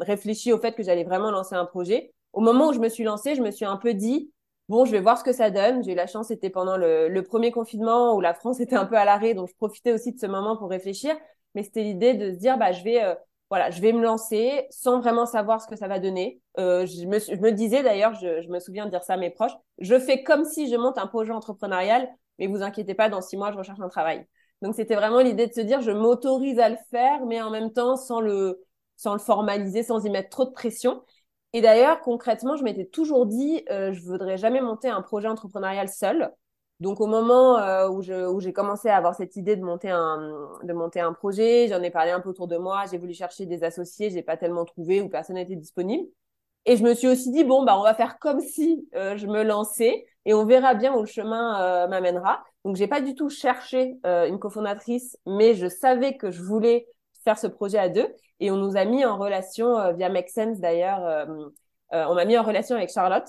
réfléchi 0.00 0.52
au 0.52 0.58
fait 0.58 0.72
que 0.74 0.82
j'allais 0.82 1.04
vraiment 1.04 1.30
lancer 1.30 1.54
un 1.54 1.66
projet. 1.66 2.12
Au 2.32 2.40
moment 2.40 2.70
où 2.70 2.72
je 2.72 2.80
me 2.80 2.88
suis 2.88 3.04
lancée, 3.04 3.36
je 3.36 3.42
me 3.42 3.52
suis 3.52 3.64
un 3.64 3.76
peu 3.76 3.94
dit 3.94 4.32
bon, 4.68 4.84
je 4.84 4.92
vais 4.92 5.00
voir 5.00 5.18
ce 5.18 5.24
que 5.24 5.32
ça 5.32 5.50
donne. 5.50 5.82
J'ai 5.84 5.92
eu 5.92 5.94
la 5.94 6.06
chance, 6.06 6.28
c'était 6.28 6.50
pendant 6.50 6.76
le, 6.76 7.08
le, 7.08 7.22
premier 7.22 7.50
confinement 7.50 8.14
où 8.14 8.20
la 8.20 8.34
France 8.34 8.60
était 8.60 8.76
un 8.76 8.86
peu 8.86 8.96
à 8.96 9.04
l'arrêt, 9.04 9.34
donc 9.34 9.48
je 9.48 9.54
profitais 9.54 9.92
aussi 9.92 10.12
de 10.12 10.18
ce 10.18 10.26
moment 10.26 10.56
pour 10.56 10.70
réfléchir. 10.70 11.16
Mais 11.54 11.62
c'était 11.62 11.82
l'idée 11.82 12.14
de 12.14 12.32
se 12.32 12.36
dire, 12.36 12.58
bah, 12.58 12.72
je 12.72 12.84
vais, 12.84 13.02
euh, 13.02 13.14
voilà, 13.48 13.70
je 13.70 13.80
vais 13.80 13.92
me 13.92 14.02
lancer 14.02 14.66
sans 14.70 15.00
vraiment 15.00 15.26
savoir 15.26 15.60
ce 15.60 15.66
que 15.66 15.76
ça 15.76 15.88
va 15.88 15.98
donner. 15.98 16.40
Euh, 16.58 16.86
je, 16.86 17.06
me, 17.06 17.18
je 17.18 17.40
me 17.40 17.52
disais 17.52 17.82
d'ailleurs, 17.82 18.14
je, 18.14 18.42
je, 18.42 18.48
me 18.48 18.60
souviens 18.60 18.86
de 18.86 18.90
dire 18.90 19.02
ça 19.02 19.14
à 19.14 19.16
mes 19.16 19.30
proches, 19.30 19.56
je 19.78 19.98
fais 19.98 20.22
comme 20.22 20.44
si 20.44 20.68
je 20.68 20.76
monte 20.76 20.98
un 20.98 21.06
projet 21.06 21.32
entrepreneurial, 21.32 22.08
mais 22.38 22.46
vous 22.46 22.62
inquiétez 22.62 22.94
pas, 22.94 23.08
dans 23.08 23.22
six 23.22 23.36
mois, 23.36 23.52
je 23.52 23.56
recherche 23.56 23.80
un 23.80 23.88
travail. 23.88 24.26
Donc 24.62 24.74
c'était 24.74 24.96
vraiment 24.96 25.20
l'idée 25.20 25.46
de 25.46 25.52
se 25.52 25.60
dire, 25.60 25.80
je 25.80 25.90
m'autorise 25.90 26.58
à 26.58 26.68
le 26.68 26.76
faire, 26.90 27.24
mais 27.26 27.40
en 27.40 27.50
même 27.50 27.72
temps 27.72 27.96
sans 27.96 28.20
le 28.20 28.62
sans 28.96 29.12
le 29.12 29.18
formaliser, 29.18 29.82
sans 29.82 30.04
y 30.04 30.10
mettre 30.10 30.30
trop 30.30 30.46
de 30.46 30.52
pression. 30.52 31.02
Et 31.56 31.62
d'ailleurs, 31.62 32.02
concrètement, 32.02 32.54
je 32.56 32.64
m'étais 32.64 32.84
toujours 32.84 33.24
dit, 33.24 33.64
euh, 33.70 33.90
je 33.90 34.02
voudrais 34.02 34.36
jamais 34.36 34.60
monter 34.60 34.90
un 34.90 35.00
projet 35.00 35.26
entrepreneurial 35.26 35.88
seul. 35.88 36.30
Donc, 36.80 37.00
au 37.00 37.06
moment 37.06 37.56
euh, 37.56 37.88
où, 37.88 38.02
je, 38.02 38.28
où 38.28 38.40
j'ai 38.40 38.52
commencé 38.52 38.90
à 38.90 38.98
avoir 38.98 39.14
cette 39.14 39.36
idée 39.36 39.56
de 39.56 39.62
monter 39.62 39.88
un, 39.88 40.18
de 40.64 40.72
monter 40.74 41.00
un 41.00 41.14
projet, 41.14 41.66
j'en 41.68 41.82
ai 41.82 41.90
parlé 41.90 42.10
un 42.10 42.20
peu 42.20 42.28
autour 42.28 42.46
de 42.46 42.58
moi. 42.58 42.84
J'ai 42.90 42.98
voulu 42.98 43.14
chercher 43.14 43.46
des 43.46 43.64
associés, 43.64 44.10
j'ai 44.10 44.20
pas 44.20 44.36
tellement 44.36 44.66
trouvé 44.66 45.00
ou 45.00 45.08
personne 45.08 45.36
n'était 45.36 45.56
disponible. 45.56 46.06
Et 46.66 46.76
je 46.76 46.82
me 46.82 46.92
suis 46.92 47.08
aussi 47.08 47.30
dit, 47.30 47.42
bon, 47.42 47.64
bah, 47.64 47.78
on 47.78 47.82
va 47.82 47.94
faire 47.94 48.18
comme 48.18 48.40
si 48.40 48.86
euh, 48.94 49.16
je 49.16 49.26
me 49.26 49.42
lançais 49.42 50.04
et 50.26 50.34
on 50.34 50.44
verra 50.44 50.74
bien 50.74 50.94
où 50.94 51.00
le 51.00 51.06
chemin 51.06 51.86
m'amènera. 51.88 52.44
Donc 52.66 52.76
j'ai 52.76 52.88
pas 52.88 53.00
du 53.00 53.14
tout 53.14 53.30
cherché 53.30 53.94
une 54.04 54.38
cofondatrice, 54.38 55.16
mais 55.24 55.54
je 55.54 55.68
savais 55.68 56.18
que 56.18 56.30
je 56.30 56.42
voulais 56.42 56.86
faire 57.26 57.38
ce 57.38 57.46
projet 57.46 57.78
à 57.78 57.88
deux 57.88 58.08
et 58.40 58.50
on 58.50 58.56
nous 58.56 58.76
a 58.76 58.84
mis 58.84 59.04
en 59.04 59.18
relation 59.18 59.92
via 59.94 60.08
Make 60.08 60.30
Sense 60.30 60.60
d'ailleurs. 60.60 61.26
on 61.92 62.14
m'a 62.14 62.24
mis 62.24 62.38
en 62.38 62.42
relation 62.42 62.76
avec 62.76 62.90
Charlotte 62.90 63.28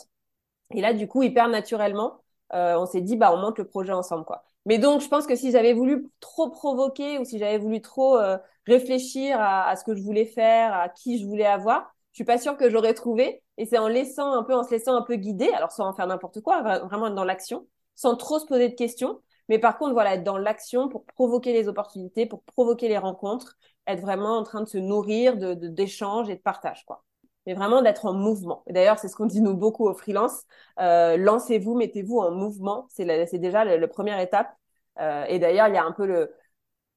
et 0.73 0.81
là 0.81 0.93
du 0.93 1.07
coup 1.07 1.23
hyper 1.23 1.47
naturellement, 1.47 2.21
on 2.51 2.85
s'est 2.85 3.01
dit 3.01 3.17
bah 3.17 3.33
on 3.33 3.37
monte 3.37 3.57
le 3.57 3.67
projet 3.67 3.93
ensemble 3.93 4.25
quoi. 4.25 4.43
Mais 4.67 4.79
donc, 4.79 4.99
je 4.99 5.07
pense 5.07 5.25
que 5.25 5.35
si 5.37 5.51
j'avais 5.51 5.71
voulu 5.71 6.09
trop 6.19 6.49
provoquer 6.49 7.19
ou 7.19 7.23
si 7.23 7.39
j'avais 7.39 7.57
voulu 7.57 7.81
trop 7.81 8.17
euh, 8.17 8.37
réfléchir 8.65 9.39
à, 9.39 9.73
ce 9.77 9.85
que 9.85 9.95
je 9.95 10.01
voulais 10.01 10.25
faire, 10.25 10.73
à 10.73 10.89
qui 10.89 11.19
je 11.19 11.25
voulais 11.25 11.45
avoir, 11.45 11.95
je 12.11 12.17
suis 12.17 12.25
pas 12.25 12.37
sûre 12.37 12.57
que 12.57 12.69
j'aurais 12.69 12.93
trouvé. 12.93 13.41
Et 13.57 13.65
c'est 13.65 13.77
en 13.77 13.87
laissant 13.87 14.33
un 14.33 14.43
peu, 14.43 14.53
en 14.53 14.65
se 14.65 14.71
laissant 14.71 14.97
un 14.97 15.03
peu 15.03 15.15
guider, 15.15 15.49
alors 15.53 15.71
sans 15.71 15.87
en 15.87 15.93
faire 15.93 16.05
n'importe 16.05 16.41
quoi, 16.41 16.79
vraiment 16.79 17.07
être 17.07 17.15
dans 17.15 17.23
l'action, 17.23 17.65
sans 17.95 18.17
trop 18.17 18.39
se 18.39 18.45
poser 18.45 18.67
de 18.67 18.75
questions. 18.75 19.21
Mais 19.47 19.57
par 19.57 19.77
contre, 19.77 19.93
voilà, 19.93 20.15
être 20.15 20.25
dans 20.25 20.37
l'action 20.37 20.89
pour 20.89 21.05
provoquer 21.05 21.53
les 21.53 21.69
opportunités, 21.69 22.25
pour 22.25 22.43
provoquer 22.43 22.89
les 22.89 22.97
rencontres, 22.97 23.55
être 23.87 24.01
vraiment 24.01 24.37
en 24.37 24.43
train 24.43 24.61
de 24.61 24.67
se 24.67 24.77
nourrir 24.77 25.37
de 25.37 25.53
d'échanges 25.53 26.29
et 26.29 26.35
de 26.35 26.41
partage, 26.41 26.85
quoi 26.85 27.03
mais 27.47 27.53
vraiment 27.53 27.81
d'être 27.81 28.05
en 28.05 28.13
mouvement. 28.13 28.63
D'ailleurs, 28.67 28.99
c'est 28.99 29.07
ce 29.07 29.15
qu'on 29.15 29.25
dit 29.25 29.41
nous 29.41 29.55
beaucoup 29.55 29.87
au 29.87 29.93
freelance. 29.93 30.43
Euh, 30.81 31.15
lancez-vous, 31.15 31.75
mettez-vous 31.75 32.19
en 32.19 32.31
mouvement. 32.31 32.87
C'est 32.89 33.37
déjà 33.39 33.63
la, 33.63 33.87
première 33.87 34.19
étape. 34.19 34.53
Euh, 34.99 35.23
et 35.29 35.39
d'ailleurs, 35.39 35.69
il 35.69 35.73
y 35.73 35.77
a 35.77 35.85
un 35.85 35.93
peu 35.93 36.05
le 36.05 36.31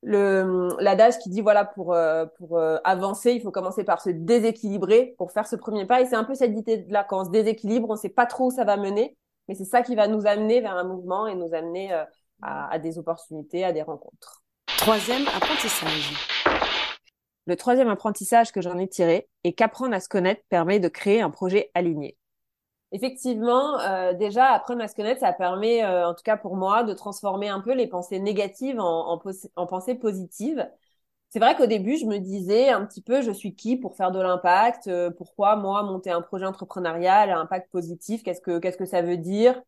l'adage 0.02 1.18
qui 1.18 1.28
dit 1.28 1.42
voilà 1.42 1.62
pour 1.62 1.92
euh, 1.92 2.24
pour 2.38 2.58
avancer, 2.58 3.32
il 3.32 3.42
faut 3.42 3.50
commencer 3.50 3.84
par 3.84 4.00
se 4.00 4.08
déséquilibrer 4.08 5.14
pour 5.18 5.30
faire 5.30 5.46
ce 5.46 5.56
premier 5.56 5.86
pas. 5.86 6.00
Et 6.00 6.06
c'est 6.06 6.16
un 6.16 6.24
peu 6.24 6.34
cette 6.34 6.56
idée 6.56 6.86
là 6.88 7.04
quand 7.04 7.20
on 7.20 7.24
se 7.26 7.30
déséquilibre, 7.30 7.88
on 7.88 7.96
sait 7.96 8.08
pas 8.08 8.26
trop 8.26 8.46
où 8.46 8.50
ça 8.50 8.64
va 8.64 8.76
mener, 8.76 9.16
mais 9.46 9.54
c'est 9.54 9.64
ça 9.64 9.82
qui 9.82 9.94
va 9.94 10.08
nous 10.08 10.26
amener 10.26 10.62
vers 10.62 10.74
un 10.74 10.84
mouvement 10.84 11.26
et 11.26 11.34
nous 11.34 11.54
amener 11.54 11.92
à, 11.92 12.08
à 12.40 12.78
des 12.78 12.98
opportunités, 12.98 13.62
à 13.62 13.72
des 13.72 13.82
rencontres. 13.82 14.42
Troisième 14.78 15.26
apprentissage. 15.28 16.29
Le 17.46 17.56
troisième 17.56 17.88
apprentissage 17.88 18.52
que 18.52 18.60
j'en 18.60 18.78
ai 18.78 18.88
tiré 18.88 19.28
est 19.44 19.52
qu'apprendre 19.52 19.94
à 19.94 20.00
se 20.00 20.08
connaître 20.08 20.42
permet 20.48 20.78
de 20.78 20.88
créer 20.88 21.20
un 21.20 21.30
projet 21.30 21.70
aligné. 21.74 22.16
Effectivement, 22.92 23.78
euh, 23.80 24.14
déjà 24.14 24.46
apprendre 24.52 24.82
à 24.82 24.88
se 24.88 24.96
connaître, 24.96 25.20
ça 25.20 25.32
permet, 25.32 25.84
euh, 25.84 26.08
en 26.08 26.14
tout 26.14 26.24
cas 26.24 26.36
pour 26.36 26.56
moi, 26.56 26.82
de 26.82 26.92
transformer 26.92 27.48
un 27.48 27.60
peu 27.60 27.72
les 27.72 27.86
pensées 27.86 28.18
négatives 28.18 28.80
en, 28.80 29.20
en, 29.56 29.66
pensées 29.66 29.94
positives. 29.94 30.68
C'est 31.28 31.38
vrai 31.38 31.56
qu'au 31.56 31.66
début, 31.66 31.96
je 31.96 32.06
me 32.06 32.18
disais 32.18 32.70
un 32.70 32.84
petit 32.84 33.02
peu, 33.02 33.22
je 33.22 33.30
suis 33.30 33.54
qui 33.54 33.76
pour 33.76 33.96
faire 33.96 34.10
de 34.10 34.20
l'impact? 34.20 34.88
Euh, 34.88 35.10
Pourquoi 35.10 35.54
moi 35.56 35.84
monter 35.84 36.10
un 36.10 36.20
projet 36.22 36.46
entrepreneurial 36.46 37.30
à 37.30 37.38
impact 37.38 37.70
positif? 37.70 38.24
Qu'est-ce 38.24 38.40
que 38.40 38.58
qu'est-ce 38.58 38.76
que 38.76 38.84
ça 38.84 39.02
veut 39.02 39.16
dire? 39.16 39.62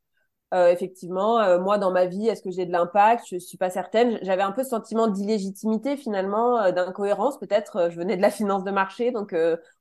Euh, 0.52 0.68
effectivement, 0.70 1.40
euh, 1.40 1.58
moi 1.58 1.78
dans 1.78 1.90
ma 1.90 2.04
vie, 2.04 2.28
est-ce 2.28 2.42
que 2.42 2.50
j'ai 2.50 2.66
de 2.66 2.72
l'impact? 2.72 3.24
Je 3.26 3.38
suis 3.38 3.56
pas 3.56 3.70
certaine. 3.70 4.18
J'avais 4.20 4.42
un 4.42 4.52
peu 4.52 4.62
ce 4.62 4.68
sentiment 4.68 5.06
d'illégitimité 5.06 5.96
finalement, 5.96 6.58
euh, 6.60 6.72
d'incohérence 6.72 7.38
peut-être. 7.38 7.88
Je 7.90 7.96
venais 7.96 8.18
de 8.18 8.22
la 8.22 8.30
finance 8.30 8.62
de 8.62 8.70
marché, 8.70 9.12
donc 9.12 9.34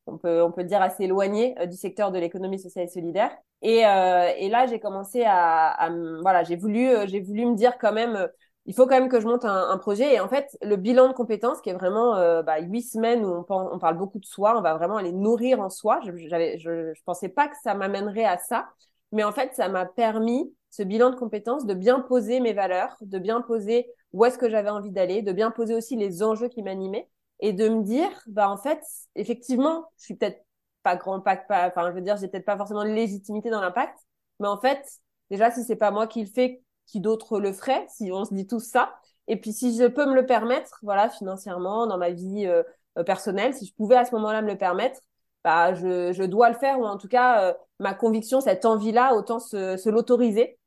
on 0.06 0.18
peut 0.18 0.42
on 0.42 0.52
peut 0.52 0.64
dire 0.64 0.82
assez 0.82 1.04
éloigné 1.04 1.56
du 1.68 1.76
secteur 1.76 2.12
de 2.12 2.20
l'économie 2.20 2.60
sociale 2.60 2.86
et 2.86 2.88
solidaire. 2.88 3.32
Et, 3.62 3.80
et 3.80 4.50
là, 4.50 4.66
j'ai 4.66 4.80
commencé 4.80 5.24
à, 5.24 5.68
à 5.72 5.90
voilà, 6.22 6.44
j'ai 6.44 6.56
voulu 6.56 6.90
j'ai 7.08 7.20
voulu 7.20 7.46
me 7.46 7.56
dire 7.56 7.78
quand 7.78 7.92
même. 7.92 8.30
il 8.66 8.74
faut 8.74 8.86
quand 8.88 8.96
même 9.00 9.10
que 9.10 9.20
je 9.20 9.28
monte 9.28 9.44
un, 9.46 9.70
un, 9.72 9.78
projet. 9.78 10.14
Et 10.14 10.20
en 10.22 10.30
fait, 10.30 10.58
le 10.62 10.78
bilan 10.78 11.10
de 11.10 11.14
compétences, 11.14 11.60
qui 11.62 11.70
est 11.70 11.74
vraiment 11.74 12.14
bah, 12.44 12.60
huit 12.62 12.84
semaines 12.84 13.26
où 13.26 13.46
on, 13.50 13.80
parle 13.80 13.98
beaucoup 13.98 14.20
de 14.20 14.26
soi, 14.26 14.58
on 14.58 14.62
va 14.62 14.76
vraiment 14.76 14.98
aller 14.98 15.12
nourrir 15.12 15.60
en 15.60 15.70
soi. 15.70 16.00
Je, 16.06 16.12
je, 16.16 16.94
je 16.96 17.02
pensais 17.06 17.30
pas 17.30 17.50
que 17.50 17.56
ça 17.62 17.76
m'amènerait 17.76 18.26
à 18.26 18.38
ça, 18.38 18.70
mais 19.12 19.24
en 19.24 19.32
fait, 19.32 19.54
ça 19.54 19.68
m'a 19.70 19.86
permis 19.86 20.54
ce 20.72 20.84
bilan 20.84 21.12
de 21.12 21.16
compétences, 21.16 21.66
de 21.66 21.74
bien 21.74 22.00
poser 22.00 22.40
mes 22.40 22.54
valeurs, 22.54 22.96
de 23.02 23.20
bien 23.20 23.42
poser 23.42 23.92
où 24.14 24.26
est-ce 24.26 24.38
que 24.38 24.50
j'avais 24.50 24.70
envie 24.70 24.92
d'aller, 24.92 25.22
de 25.22 25.32
bien 25.32 25.52
poser 25.52 25.76
aussi 25.76 25.96
les 25.96 26.24
enjeux 26.24 26.48
qui 26.48 26.64
m'animaient 26.64 27.10
et 27.40 27.54
de 27.54 27.70
me 27.70 27.84
dire, 27.84 28.10
bah 28.28 28.50
en 28.50 28.58
fait, 28.58 28.82
effectivement, 29.16 29.86
je 29.98 30.06
suis 30.06 30.16
peut-être 30.16 30.44
pas 30.84 30.96
grand, 30.96 31.20
pas, 31.22 31.44
enfin, 31.50 31.90
je 31.90 31.96
veux 31.96 32.02
dire, 32.02 32.18
j'ai 32.18 32.28
peut-être 32.28 32.46
pas 32.46 32.58
forcément 32.58 32.84
de 32.84 32.90
légitimité 32.90 33.50
dans 33.50 33.62
l'impact, 33.62 33.98
mais 34.40 34.48
en 34.48 34.60
fait, 34.60 34.84
déjà, 35.30 35.52
si 35.52 35.64
c'est 35.64 35.76
pas 35.76 35.92
moi 35.92 36.08
qui 36.08 36.22
le 36.22 36.30
fais, 36.30 36.64
qui 36.88 37.00
d'autre 37.00 37.40
le 37.40 37.54
ferait, 37.54 37.86
si 37.90 38.12
on 38.12 38.26
se 38.26 38.34
dit 38.34 38.48
tout 38.48 38.60
ça, 38.60 38.96
et 39.28 39.40
puis 39.40 39.54
si 39.54 39.78
je 39.78 39.86
peux 39.86 40.06
me 40.06 40.16
le 40.16 40.26
permettre, 40.26 40.80
voilà, 40.84 41.10
financièrement, 41.10 41.88
dans 41.88 41.98
ma 41.98 42.12
vie 42.12 42.46
euh, 42.48 42.64
euh, 42.98 43.04
personnelle, 43.04 43.54
si 43.54 43.66
je 43.66 43.74
pouvais 43.76 43.96
à 43.96 44.06
ce 44.06 44.14
moment-là 44.16 44.42
me 44.42 44.48
le 44.52 44.58
permettre, 44.58 45.00
bah, 45.44 45.74
je, 45.74 46.12
je 46.14 46.24
dois 46.24 46.50
le 46.50 46.56
faire, 46.56 46.80
ou 46.80 46.86
en 46.86 46.98
tout 46.98 47.08
cas, 47.08 47.50
euh, 47.50 47.54
ma 47.80 47.94
conviction, 47.94 48.42
cette 48.42 48.66
envie-là, 48.66 49.16
autant 49.16 49.40
se, 49.40 49.78
se 49.78 49.90
l'autoriser 49.90 50.60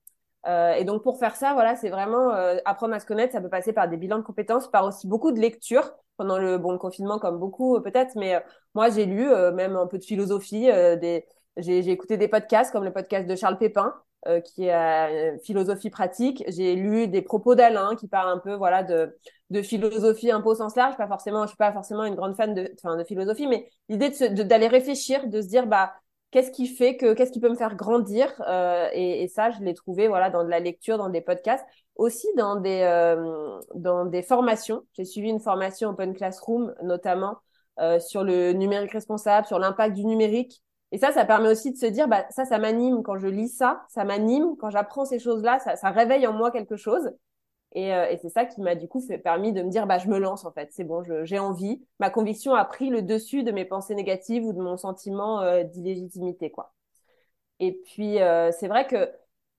euh, 0.47 0.75
et 0.75 0.85
donc 0.85 1.03
pour 1.03 1.19
faire 1.19 1.37
ça, 1.37 1.55
voilà, 1.55 1.77
c'est 1.77 1.89
vraiment 1.89 2.31
euh, 2.35 2.57
apprendre 2.65 2.95
à 2.95 3.01
se 3.01 3.07
connaître. 3.07 3.33
Ça 3.33 3.41
peut 3.41 3.49
passer 3.49 3.73
par 3.73 3.89
des 3.89 3.97
bilans 3.97 4.19
de 4.19 4.23
compétences, 4.23 4.71
par 4.71 4.85
aussi 4.85 5.07
beaucoup 5.07 5.33
de 5.33 5.41
lectures 5.41 5.93
pendant 6.17 6.39
le 6.39 6.59
bon 6.59 6.79
confinement, 6.79 7.19
comme 7.19 7.39
beaucoup 7.39 7.77
euh, 7.77 7.81
peut-être. 7.81 8.15
Mais 8.17 8.43
moi, 8.75 8.91
j'ai 8.91 9.07
lu 9.07 9.27
même 9.55 9.77
un 9.77 9.87
peu 9.87 9.99
de 9.99 10.05
philosophie. 10.05 10.67
des, 10.67 11.27
j'ai, 11.57 11.79
écouté 11.91 12.17
des 12.17 12.29
podcasts 12.29 12.73
comme 12.73 12.85
le 12.85 12.93
podcast 12.93 13.27
de 13.27 13.37
Charles 13.37 13.59
Pépin, 13.59 13.95
qui 14.45 14.67
est 14.67 15.39
philosophie 15.45 15.91
pratique. 15.91 16.43
J'ai 16.49 16.75
lu 16.75 17.09
des 17.09 17.23
propos 17.23 17.55
d'Alain 17.55 17.95
qui 17.95 18.09
parlent 18.09 18.31
un 18.31 18.39
peu, 18.39 18.55
voilà, 18.55 18.83
de 18.83 19.17
de 19.51 19.63
philosophie 19.63 20.31
un 20.31 20.41
peu 20.41 20.51
au 20.51 20.55
sens 20.55 20.75
large. 20.77 20.97
Pas 20.97 21.07
forcément, 21.07 21.43
je 21.43 21.49
suis 21.49 21.57
pas 21.57 21.73
forcément 21.73 22.05
une 22.05 22.15
grande 22.15 22.37
fan 22.37 22.55
de, 22.55 22.71
enfin, 22.83 22.97
de 22.97 23.05
philosophie, 23.05 23.47
mais 23.47 23.69
l'idée 23.89 24.11
de, 24.11 24.43
d'aller 24.43 24.69
réfléchir, 24.69 25.29
de 25.29 25.41
se 25.41 25.49
dire, 25.49 25.67
bah 25.67 25.95
qu'est-ce 26.35 26.51
qui 26.51 26.67
fait 26.67 26.97
que 26.97 27.15
qu'est-ce 27.15 27.31
qui 27.31 27.39
peut 27.39 27.49
me 27.49 27.55
faire 27.55 27.77
grandir 27.77 28.29
euh, 28.49 28.89
et, 28.93 29.23
et, 29.23 29.29
ça 29.29 29.53
je 29.53 29.61
l'ai 29.63 29.73
trouvé 29.73 30.09
voilà 30.09 30.31
dans 30.31 30.43
de 30.43 30.49
la 30.49 30.59
lecture 30.59 30.99
dans 30.99 31.09
des 31.09 31.21
podcasts 31.21 31.65
aussi 31.95 32.27
dans 32.37 32.57
des 32.57 32.81
euh, 32.83 33.61
dans 33.77 34.05
des 34.05 34.23
formations. 34.23 34.83
J'ai 34.95 35.05
suivi 35.05 35.31
une 35.31 35.39
formation 35.39 35.91
Open 35.91 36.13
Classroom 36.13 36.75
notamment 36.83 37.37
euh, 37.79 38.01
sur 38.01 38.25
le 38.25 38.53
numérique 38.53 38.91
responsable 38.91 39.47
sur 39.47 39.61
l'impact 39.61 39.95
du 39.95 40.05
numérique. 40.05 40.61
Et 40.91 40.99
ça 40.99 41.13
ça 41.13 41.25
permet 41.25 41.51
aussi 41.51 41.71
de 41.71 41.77
se 41.77 41.87
dire 41.87 42.09
bah 42.09 42.25
ça 42.31 42.45
ça 42.45 42.59
m'anime 42.59 43.05
quand 43.05 43.17
je 43.17 43.29
lis 43.29 43.49
ça 43.49 43.85
ça 43.89 44.03
m'anime 44.03 44.57
quand 44.59 44.71
j'apprends 44.71 45.05
ces 45.05 45.21
choses 45.21 45.43
là 45.45 45.61
ça, 45.61 45.77
ça 45.77 45.91
réveille 45.91 46.27
en 46.27 46.33
moi 46.33 46.51
quelque 46.51 46.77
chose 46.77 47.13
et, 47.75 47.93
euh, 47.93 48.09
et 48.09 48.17
c'est 48.19 48.29
ça 48.29 48.45
qui 48.45 48.61
m'a 48.61 48.77
du 48.77 48.87
coup 48.89 49.01
fait, 49.01 49.19
permis 49.19 49.53
de 49.53 49.63
me 49.63 49.69
dire, 49.69 49.87
bah, 49.87 49.99
je 49.99 50.09
me 50.09 50.19
lance 50.19 50.45
en 50.45 50.53
fait, 50.53 50.69
c'est 50.73 50.85
bon, 50.85 51.03
j'ai 51.25 51.39
envie. 51.39 51.85
Ma 51.99 52.09
conviction 52.11 52.55
a 52.55 52.65
pris 52.65 52.89
le 52.89 53.03
dessus 53.03 53.43
de 53.43 53.51
mes 53.51 53.65
pensées 53.65 53.97
négatives 53.97 54.45
ou 54.45 54.53
de 54.53 54.61
mon 54.61 54.77
sentiment 54.77 55.41
euh, 55.41 55.65
d'illégitimité, 55.65 56.51
quoi. 56.51 56.73
Et 57.61 57.73
puis, 57.73 58.21
euh, 58.21 58.51
c'est 58.53 58.69
vrai 58.69 58.87
que 58.87 59.11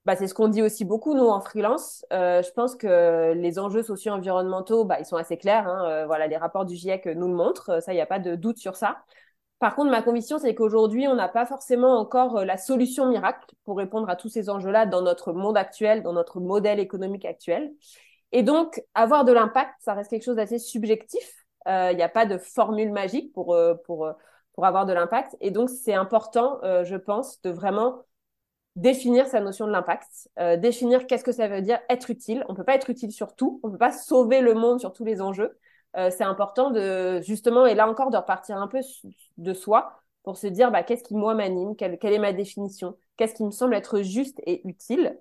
bah, 0.06 0.16
c'est 0.16 0.28
ce 0.28 0.34
qu'on 0.34 0.48
dit 0.48 0.62
aussi 0.62 0.86
beaucoup, 0.86 1.14
nous, 1.16 1.28
en 1.28 1.42
freelance. 1.42 2.06
je 2.12 2.52
pense 2.54 2.76
que 2.76 3.34
les 3.34 3.60
enjeux 3.60 3.84
socio-environnementaux, 3.84 4.86
bah, 4.86 4.98
ils 5.00 5.06
sont 5.06 5.18
assez 5.18 5.38
clairs. 5.38 5.68
Hein, 5.68 6.06
voilà, 6.06 6.28
les 6.28 6.38
rapports 6.38 6.66
du 6.66 6.76
GIEC 6.76 7.08
nous 7.08 7.28
le 7.28 7.34
montrent. 7.34 7.82
Ça, 7.82 7.92
il 7.92 7.96
n'y 7.96 8.02
a 8.02 8.06
pas 8.06 8.20
de 8.20 8.36
doute 8.36 8.58
sur 8.58 8.76
ça. 8.76 8.98
Par 9.60 9.76
contre, 9.76 9.90
ma 9.90 10.04
conviction, 10.04 10.38
c'est 10.38 10.54
qu'aujourd'hui, 10.54 11.08
on 11.08 11.16
n'a 11.16 11.30
pas 11.30 11.46
forcément 11.46 11.98
encore 11.98 12.46
la 12.46 12.58
solution 12.58 13.08
miracle 13.08 13.56
pour 13.64 13.78
répondre 13.78 14.10
à 14.10 14.16
tous 14.16 14.30
ces 14.30 14.50
enjeux-là 14.50 14.86
dans 14.86 15.02
notre 15.02 15.34
monde 15.34 15.58
actuel, 15.58 16.04
dans 16.04 16.14
notre 16.14 16.40
modèle 16.40 16.80
économique 16.80 17.26
actuel. 17.26 17.74
Et 18.32 18.44
donc, 18.44 18.82
avoir 18.94 19.26
de 19.26 19.32
l'impact, 19.32 19.74
ça 19.80 19.94
reste 19.94 20.10
quelque 20.10 20.24
chose 20.24 20.36
d'assez 20.36 20.60
subjectif. 20.60 21.46
Euh, 21.68 21.92
il 21.92 21.98
n'y 21.98 22.04
a 22.04 22.10
pas 22.10 22.26
de 22.26 22.38
formule 22.38 22.92
magique 22.92 23.34
pour, 23.34 23.54
euh, 23.54 23.74
pour, 23.86 24.06
euh, 24.06 24.14
pour 24.54 24.66
avoir 24.66 24.86
de 24.86 24.94
l'impact. 24.94 25.36
Et 25.42 25.52
donc, 25.52 25.70
c'est 25.70 25.94
important, 25.94 26.60
je 26.64 26.96
pense, 26.96 27.42
de 27.42 27.50
vraiment 27.50 28.04
définir 28.76 29.28
sa 29.28 29.40
notion 29.42 29.68
de 29.68 29.72
l'impact, 29.72 30.30
définir 30.60 31.08
qu'est-ce 31.08 31.26
que 31.26 31.34
ça 31.34 31.50
veut 31.50 31.62
dire 31.62 31.80
être 31.90 32.10
utile. 32.10 32.46
On 32.48 32.54
ne 32.54 32.58
peut 32.58 32.64
pas 32.64 32.76
être 32.76 32.90
utile 32.90 33.12
sur 33.12 33.36
tout, 33.36 33.60
on 33.64 33.68
ne 33.68 33.74
peut 33.74 33.80
pas 33.80 33.92
sauver 33.92 34.40
le 34.40 34.54
monde 34.54 34.80
sur 34.80 34.94
tous 34.94 35.04
les 35.04 35.22
enjeux. 35.22 35.58
c'est 35.94 36.24
important 36.24 36.72
de, 36.72 37.20
justement, 37.22 37.66
et 37.66 37.76
là 37.76 37.90
encore, 37.90 38.12
de 38.12 38.18
repartir 38.18 38.58
un 38.58 38.68
peu 38.70 38.80
de 39.38 39.54
soi 39.54 40.02
pour 40.24 40.38
se 40.38 40.48
dire, 40.48 40.72
bah, 40.72 40.84
qu'est-ce 40.84 41.04
qui, 41.04 41.16
moi, 41.16 41.36
m'anime, 41.36 41.76
quelle, 41.76 41.98
quelle, 42.00 42.14
est 42.14 42.20
ma 42.20 42.32
définition, 42.32 42.98
qu'est-ce 43.18 43.36
qui 43.36 43.44
me 43.44 43.52
semble 43.52 43.74
être 43.76 44.02
juste 44.02 44.42
et 44.46 44.66
utile? 44.66 45.20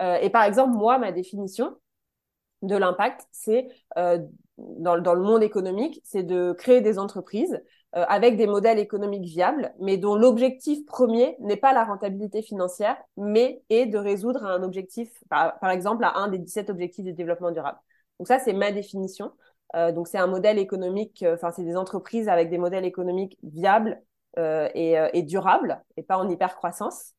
et 0.00 0.28
par 0.28 0.44
exemple, 0.44 0.76
moi, 0.76 0.98
ma 0.98 1.10
définition, 1.12 1.74
de 2.66 2.76
l'impact, 2.76 3.26
c'est 3.30 3.68
euh, 3.98 4.18
dans, 4.58 4.98
dans, 4.98 5.14
le 5.14 5.22
monde 5.22 5.42
économique, 5.42 6.00
c'est 6.04 6.22
de 6.22 6.52
créer 6.52 6.80
des 6.80 6.98
entreprises 6.98 7.60
euh, 7.96 8.04
avec 8.08 8.36
des 8.36 8.46
modèles 8.46 8.78
économiques 8.78 9.24
viables, 9.24 9.72
mais 9.80 9.96
dont 9.96 10.16
l'objectif 10.16 10.84
premier 10.86 11.36
n'est 11.40 11.56
pas 11.56 11.72
la 11.72 11.84
rentabilité 11.84 12.42
financière, 12.42 12.96
mais 13.16 13.62
est 13.70 13.86
de 13.86 13.98
résoudre 13.98 14.44
un 14.44 14.62
objectif, 14.62 15.10
par, 15.28 15.70
exemple, 15.70 16.04
à 16.04 16.18
un 16.18 16.28
des 16.28 16.38
17 16.38 16.70
objectifs 16.70 17.04
de 17.04 17.12
développement 17.12 17.50
durable. 17.50 17.78
Donc 18.18 18.28
ça, 18.28 18.38
c'est 18.38 18.52
ma 18.52 18.72
définition. 18.72 19.32
Euh, 19.74 19.92
donc 19.92 20.08
c'est 20.08 20.18
un 20.18 20.26
modèle 20.26 20.58
économique, 20.58 21.22
euh, 21.22 21.34
enfin 21.34 21.50
c'est 21.50 21.64
des 21.64 21.76
entreprises 21.76 22.28
avec 22.28 22.48
des 22.48 22.58
modèles 22.58 22.84
économiques 22.84 23.38
viables 23.42 24.00
euh, 24.38 24.68
et, 24.74 24.96
et, 25.12 25.22
durables, 25.22 25.82
et 25.96 26.02
pas 26.02 26.18
en 26.18 26.28
hypercroissance. 26.28 27.12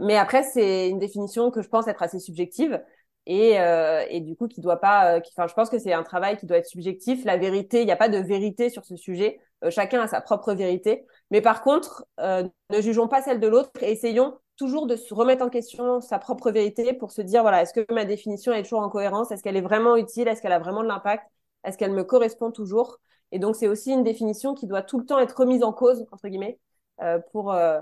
mais 0.00 0.16
après, 0.16 0.42
c'est 0.42 0.88
une 0.88 0.98
définition 0.98 1.50
que 1.50 1.62
je 1.62 1.68
pense 1.68 1.86
être 1.88 2.02
assez 2.02 2.18
subjective 2.18 2.82
et, 3.26 3.60
euh, 3.60 4.04
et 4.10 4.20
du 4.20 4.36
coup 4.36 4.48
qui 4.48 4.60
doit 4.60 4.80
pas 4.80 5.16
euh, 5.16 5.20
enfin 5.36 5.46
je 5.46 5.54
pense 5.54 5.70
que 5.70 5.78
c'est 5.78 5.92
un 5.92 6.02
travail 6.02 6.36
qui 6.36 6.46
doit 6.46 6.58
être 6.58 6.66
subjectif. 6.66 7.24
La 7.24 7.36
vérité 7.36 7.80
il 7.80 7.86
n'y 7.86 7.92
a 7.92 7.96
pas 7.96 8.08
de 8.08 8.18
vérité 8.18 8.70
sur 8.70 8.84
ce 8.84 8.96
sujet. 8.96 9.40
Euh, 9.64 9.70
chacun 9.70 10.00
a 10.02 10.08
sa 10.08 10.20
propre 10.20 10.52
vérité. 10.54 11.06
Mais 11.30 11.40
par 11.40 11.62
contre 11.62 12.04
euh, 12.20 12.44
ne 12.70 12.80
jugeons 12.80 13.08
pas 13.08 13.22
celle 13.22 13.40
de 13.40 13.48
l'autre 13.48 13.70
et 13.80 13.92
essayons 13.92 14.38
toujours 14.56 14.86
de 14.86 14.96
se 14.96 15.12
remettre 15.14 15.44
en 15.44 15.50
question 15.50 16.00
sa 16.00 16.18
propre 16.18 16.50
vérité 16.50 16.92
pour 16.92 17.10
se 17.12 17.22
dire, 17.22 17.42
voilà, 17.42 17.62
est-ce 17.62 17.72
que 17.74 17.92
ma 17.92 18.04
définition 18.04 18.52
est 18.52 18.62
toujours 18.62 18.80
en 18.82 18.88
cohérence? 18.88 19.30
Est-ce 19.32 19.42
qu'elle 19.42 19.56
est 19.56 19.60
vraiment 19.60 19.96
utile? 19.96 20.28
Est-ce 20.28 20.42
qu'elle 20.42 20.52
a 20.52 20.58
vraiment 20.58 20.82
de 20.82 20.88
l'impact? 20.88 21.24
Est-ce 21.64 21.78
qu'elle 21.78 21.92
me 21.92 22.04
correspond 22.04 22.50
toujours? 22.50 22.98
Et 23.32 23.38
donc, 23.38 23.56
c'est 23.56 23.68
aussi 23.68 23.90
une 23.92 24.04
définition 24.04 24.54
qui 24.54 24.66
doit 24.66 24.82
tout 24.82 24.98
le 24.98 25.06
temps 25.06 25.18
être 25.18 25.36
remise 25.36 25.64
en 25.64 25.72
cause, 25.72 26.06
entre 26.12 26.28
guillemets, 26.28 26.58
euh, 27.02 27.18
pour, 27.32 27.52
euh, 27.52 27.80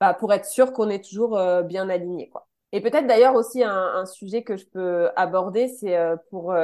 bah, 0.00 0.14
pour 0.14 0.32
être 0.32 0.46
sûr 0.46 0.72
qu'on 0.72 0.90
est 0.90 1.04
toujours 1.04 1.40
bien 1.64 1.88
aligné. 1.88 2.28
Quoi. 2.30 2.47
Et 2.72 2.80
peut-être 2.80 3.06
d'ailleurs 3.06 3.34
aussi 3.34 3.64
un, 3.64 3.72
un, 3.72 4.06
sujet 4.06 4.42
que 4.42 4.56
je 4.56 4.66
peux 4.66 5.08
aborder, 5.16 5.68
c'est 5.68 5.96
pour, 6.30 6.54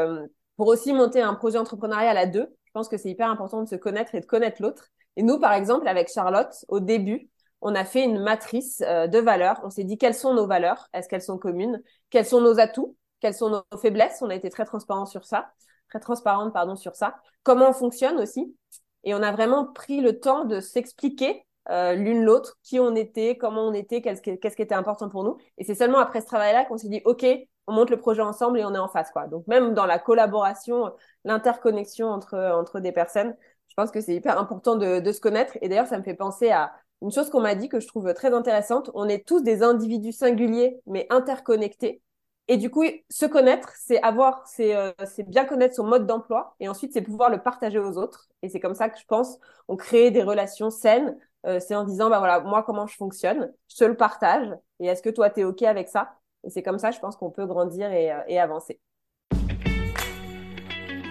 pour 0.56 0.66
aussi 0.66 0.92
monter 0.92 1.22
un 1.22 1.34
projet 1.34 1.58
entrepreneurial 1.58 2.16
à 2.18 2.26
deux. 2.26 2.54
Je 2.64 2.70
pense 2.72 2.88
que 2.88 2.96
c'est 2.96 3.10
hyper 3.10 3.30
important 3.30 3.62
de 3.62 3.68
se 3.68 3.76
connaître 3.76 4.14
et 4.14 4.20
de 4.20 4.26
connaître 4.26 4.60
l'autre. 4.60 4.90
Et 5.16 5.22
nous, 5.22 5.38
par 5.38 5.52
exemple, 5.52 5.88
avec 5.88 6.12
Charlotte, 6.12 6.52
au 6.68 6.80
début, 6.80 7.30
on 7.64 7.74
a 7.74 7.84
fait 7.84 8.04
une 8.04 8.20
matrice 8.20 8.82
euh, 8.86 9.06
de 9.06 9.18
valeurs. 9.18 9.60
On 9.64 9.70
s'est 9.70 9.84
dit 9.84 9.96
quelles 9.96 10.14
sont 10.14 10.34
nos 10.34 10.46
valeurs, 10.46 10.88
est-ce 10.92 11.08
qu'elles 11.08 11.22
sont 11.22 11.38
communes, 11.38 11.82
quels 12.10 12.26
sont 12.26 12.40
nos 12.40 12.60
atouts, 12.60 12.96
quelles 13.20 13.34
sont 13.34 13.48
nos 13.50 13.78
faiblesses? 13.78 14.18
On 14.20 14.30
a 14.30 14.34
été 14.34 14.50
très 14.50 14.66
transparent 14.66 15.06
sur 15.06 15.24
ça, 15.24 15.50
très 15.88 15.98
transparente 15.98 16.52
pardon 16.52 16.76
sur 16.76 16.94
ça. 16.94 17.16
Comment 17.42 17.70
on 17.70 17.72
fonctionne 17.72 18.18
aussi? 18.18 18.54
Et 19.02 19.14
on 19.14 19.22
a 19.22 19.32
vraiment 19.32 19.66
pris 19.72 20.00
le 20.00 20.20
temps 20.20 20.44
de 20.44 20.60
s'expliquer 20.60 21.46
euh, 21.70 21.94
l'une 21.94 22.22
l'autre 22.24 22.58
qui 22.62 22.78
on 22.80 22.94
était, 22.94 23.36
comment 23.36 23.66
on 23.66 23.72
était, 23.72 24.02
qu'est-ce 24.02 24.22
qui, 24.22 24.38
qu'est-ce 24.38 24.56
qui 24.56 24.62
était 24.62 24.74
important 24.74 25.08
pour 25.08 25.24
nous. 25.24 25.38
Et 25.58 25.64
c'est 25.64 25.74
seulement 25.74 25.98
après 25.98 26.20
ce 26.20 26.26
travail-là 26.26 26.64
qu'on 26.64 26.76
s'est 26.76 26.88
dit 26.88 27.02
ok, 27.04 27.26
on 27.66 27.72
monte 27.72 27.90
le 27.90 27.96
projet 27.98 28.22
ensemble 28.22 28.58
et 28.58 28.64
on 28.64 28.74
est 28.74 28.78
en 28.78 28.88
face 28.88 29.10
quoi. 29.10 29.26
Donc 29.26 29.46
même 29.46 29.74
dans 29.74 29.86
la 29.86 29.98
collaboration, 29.98 30.92
l'interconnexion 31.24 32.08
entre 32.08 32.36
entre 32.36 32.80
des 32.80 32.92
personnes, 32.92 33.34
je 33.68 33.74
pense 33.76 33.90
que 33.90 34.00
c'est 34.00 34.14
hyper 34.14 34.38
important 34.38 34.76
de, 34.76 35.00
de 35.00 35.12
se 35.12 35.20
connaître. 35.20 35.56
Et 35.62 35.68
d'ailleurs, 35.68 35.86
ça 35.86 35.98
me 35.98 36.04
fait 36.04 36.14
penser 36.14 36.50
à 36.50 36.72
une 37.02 37.10
chose 37.10 37.30
qu'on 37.30 37.40
m'a 37.40 37.54
dit 37.54 37.68
que 37.68 37.80
je 37.80 37.86
trouve 37.88 38.12
très 38.14 38.32
intéressante, 38.32 38.90
on 38.94 39.08
est 39.08 39.26
tous 39.26 39.42
des 39.42 39.62
individus 39.62 40.12
singuliers 40.12 40.80
mais 40.86 41.06
interconnectés. 41.10 42.02
Et 42.46 42.58
du 42.58 42.70
coup, 42.70 42.84
se 43.08 43.24
connaître, 43.26 43.70
c'est 43.74 44.00
avoir, 44.02 44.46
c'est 44.46 44.76
euh, 44.76 44.92
bien 45.26 45.46
connaître 45.46 45.74
son 45.74 45.84
mode 45.84 46.06
d'emploi, 46.06 46.54
et 46.60 46.68
ensuite 46.68 46.92
c'est 46.92 47.00
pouvoir 47.02 47.30
le 47.30 47.42
partager 47.42 47.78
aux 47.78 47.96
autres. 47.96 48.28
Et 48.42 48.48
c'est 48.50 48.60
comme 48.60 48.74
ça 48.74 48.90
que 48.90 48.98
je 48.98 49.06
pense, 49.06 49.38
on 49.68 49.76
crée 49.76 50.10
des 50.10 50.22
relations 50.22 50.70
saines. 50.70 51.16
Euh, 51.46 51.60
c'est 51.60 51.74
en 51.74 51.84
disant, 51.84 52.08
bah 52.08 52.18
voilà, 52.18 52.40
moi 52.40 52.62
comment 52.62 52.86
je 52.86 52.96
fonctionne, 52.96 53.52
je 53.68 53.76
te 53.76 53.84
le 53.84 53.96
partage, 53.96 54.48
et 54.80 54.86
est-ce 54.86 55.02
que 55.02 55.10
toi 55.10 55.28
t'es 55.30 55.44
ok 55.44 55.62
avec 55.62 55.88
ça? 55.88 56.14
Et 56.42 56.50
c'est 56.50 56.62
comme 56.62 56.78
ça, 56.78 56.90
je 56.90 56.98
pense 57.00 57.16
qu'on 57.16 57.30
peut 57.30 57.46
grandir 57.46 57.90
et, 57.92 58.12
euh, 58.12 58.20
et 58.28 58.40
avancer. 58.40 58.80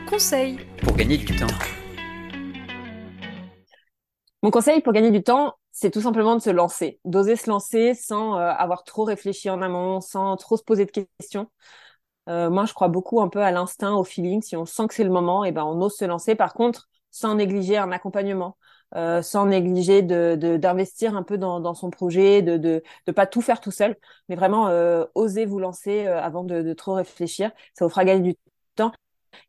Conseil 0.10 0.60
pour 0.82 0.96
gagner 0.96 1.18
du 1.18 1.36
temps. 1.36 1.48
Mon 4.44 4.52
conseil 4.52 4.82
pour 4.82 4.92
gagner 4.92 5.12
du 5.12 5.24
temps, 5.24 5.54
c'est 5.72 5.90
tout 5.90 6.02
simplement 6.02 6.36
de 6.36 6.42
se 6.42 6.50
lancer, 6.50 7.00
d'oser 7.06 7.36
se 7.36 7.50
lancer 7.50 7.94
sans 7.96 8.36
euh, 8.38 8.52
avoir 8.52 8.84
trop 8.84 9.06
réfléchi 9.06 9.50
en 9.50 9.62
amont, 9.62 10.02
sans 10.02 10.36
trop 10.38 10.58
se 10.58 10.64
poser 10.64 10.86
de 10.86 10.92
questions. 10.92 11.50
Euh, 12.30 12.50
moi, 12.50 12.66
je 12.66 12.74
crois 12.74 12.90
beaucoup 12.90 13.22
un 13.22 13.30
peu 13.30 13.42
à 13.42 13.52
l'instinct, 13.52 13.94
au 13.94 14.04
feeling. 14.04 14.42
Si 14.42 14.56
on 14.56 14.66
sent 14.66 14.88
que 14.88 14.94
c'est 14.94 15.04
le 15.04 15.10
moment, 15.10 15.46
et 15.46 15.50
eh 15.50 15.52
ben 15.52 15.64
on 15.64 15.82
ose 15.82 15.96
se 15.96 16.06
lancer. 16.06 16.36
Par 16.36 16.54
contre, 16.54 16.90
sans 17.10 17.36
négliger 17.36 17.78
un 17.78 17.92
accompagnement, 17.92 18.58
euh, 18.96 19.22
sans 19.22 19.46
négliger 19.48 20.02
de 20.02 20.36
d'investir 20.58 21.16
un 21.16 21.24
peu 21.24 21.38
dans, 21.38 21.60
dans 21.60 21.74
son 21.74 21.90
projet, 21.90 22.42
de, 22.42 22.58
de 22.58 22.84
de 23.08 23.12
pas 23.12 23.28
tout 23.28 23.42
faire 23.42 23.60
tout 23.62 23.72
seul, 23.72 23.96
mais 24.30 24.36
vraiment 24.36 24.68
euh, 24.68 25.06
oser 25.16 25.46
vous 25.46 25.60
lancer 25.60 26.08
avant 26.08 26.44
de, 26.44 26.62
de 26.62 26.74
trop 26.74 26.94
réfléchir. 26.94 27.52
Ça 27.74 27.86
vous 27.86 27.90
fera 27.90 28.06
gagner 28.06 28.34
du 28.34 28.36
temps. 28.76 28.92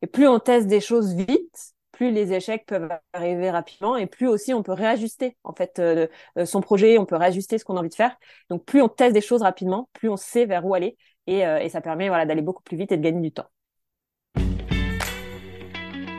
Et 0.02 0.06
plus 0.06 0.28
on 0.28 0.38
teste 0.38 0.66
des 0.66 0.80
choses 0.80 1.14
vite, 1.14 1.74
plus 1.92 2.10
les 2.10 2.32
échecs 2.32 2.66
peuvent 2.66 2.90
arriver 3.12 3.50
rapidement 3.50 3.96
et 3.96 4.06
plus 4.06 4.26
aussi 4.26 4.52
on 4.52 4.62
peut 4.62 4.72
réajuster 4.72 5.36
en 5.44 5.54
fait 5.54 5.78
euh, 5.78 6.06
euh, 6.38 6.44
son 6.44 6.60
projet, 6.60 6.98
on 6.98 7.06
peut 7.06 7.16
réajuster 7.16 7.58
ce 7.58 7.64
qu'on 7.64 7.76
a 7.76 7.80
envie 7.80 7.88
de 7.88 7.94
faire. 7.94 8.16
Donc 8.50 8.64
plus 8.64 8.82
on 8.82 8.88
teste 8.88 9.14
des 9.14 9.20
choses 9.20 9.42
rapidement, 9.42 9.88
plus 9.92 10.08
on 10.08 10.16
sait 10.16 10.44
vers 10.44 10.66
où 10.66 10.74
aller 10.74 10.96
et, 11.26 11.46
euh, 11.46 11.58
et 11.58 11.68
ça 11.68 11.80
permet 11.80 12.08
voilà 12.08 12.26
d'aller 12.26 12.42
beaucoup 12.42 12.62
plus 12.62 12.76
vite 12.76 12.92
et 12.92 12.96
de 12.96 13.02
gagner 13.02 13.20
du 13.20 13.32
temps. 13.32 13.46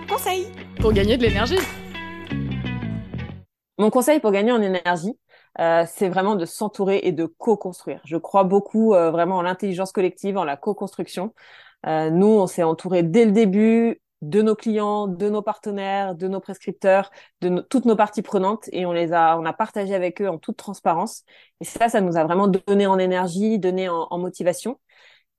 Conseil 0.07 0.47
pour 0.79 0.93
gagner 0.93 1.17
de 1.17 1.23
l'énergie. 1.23 1.59
Mon 3.77 3.89
conseil 3.89 4.19
pour 4.19 4.31
gagner 4.31 4.51
en 4.51 4.61
énergie, 4.61 5.17
euh, 5.59 5.83
c'est 5.87 6.09
vraiment 6.09 6.35
de 6.35 6.45
s'entourer 6.45 7.01
et 7.03 7.11
de 7.11 7.25
co-construire. 7.25 8.01
Je 8.05 8.17
crois 8.17 8.43
beaucoup 8.43 8.89
vraiment 8.89 9.37
en 9.37 9.41
l'intelligence 9.41 9.91
collective, 9.91 10.37
en 10.37 10.43
la 10.43 10.57
co-construction. 10.57 11.33
Euh, 11.87 12.09
nous, 12.09 12.27
on 12.27 12.47
s'est 12.47 12.63
entouré 12.63 13.03
dès 13.03 13.25
le 13.25 13.31
début 13.31 14.01
de 14.21 14.41
nos 14.41 14.55
clients, 14.55 15.07
de 15.07 15.29
nos 15.29 15.41
partenaires, 15.41 16.15
de 16.15 16.27
nos 16.27 16.39
prescripteurs, 16.39 17.11
de 17.41 17.59
toutes 17.69 17.85
nos 17.85 17.95
parties 17.95 18.23
prenantes 18.23 18.67
et 18.71 18.85
on 18.85 18.91
les 18.91 19.13
a, 19.13 19.37
on 19.37 19.45
a 19.45 19.53
partagé 19.53 19.93
avec 19.93 20.21
eux 20.21 20.27
en 20.27 20.39
toute 20.39 20.57
transparence. 20.57 21.23
Et 21.61 21.65
ça, 21.65 21.89
ça 21.89 22.01
nous 22.01 22.17
a 22.17 22.23
vraiment 22.23 22.47
donné 22.47 22.87
en 22.87 22.97
énergie, 22.97 23.59
donné 23.59 23.87
en, 23.89 24.17
motivation. 24.17 24.79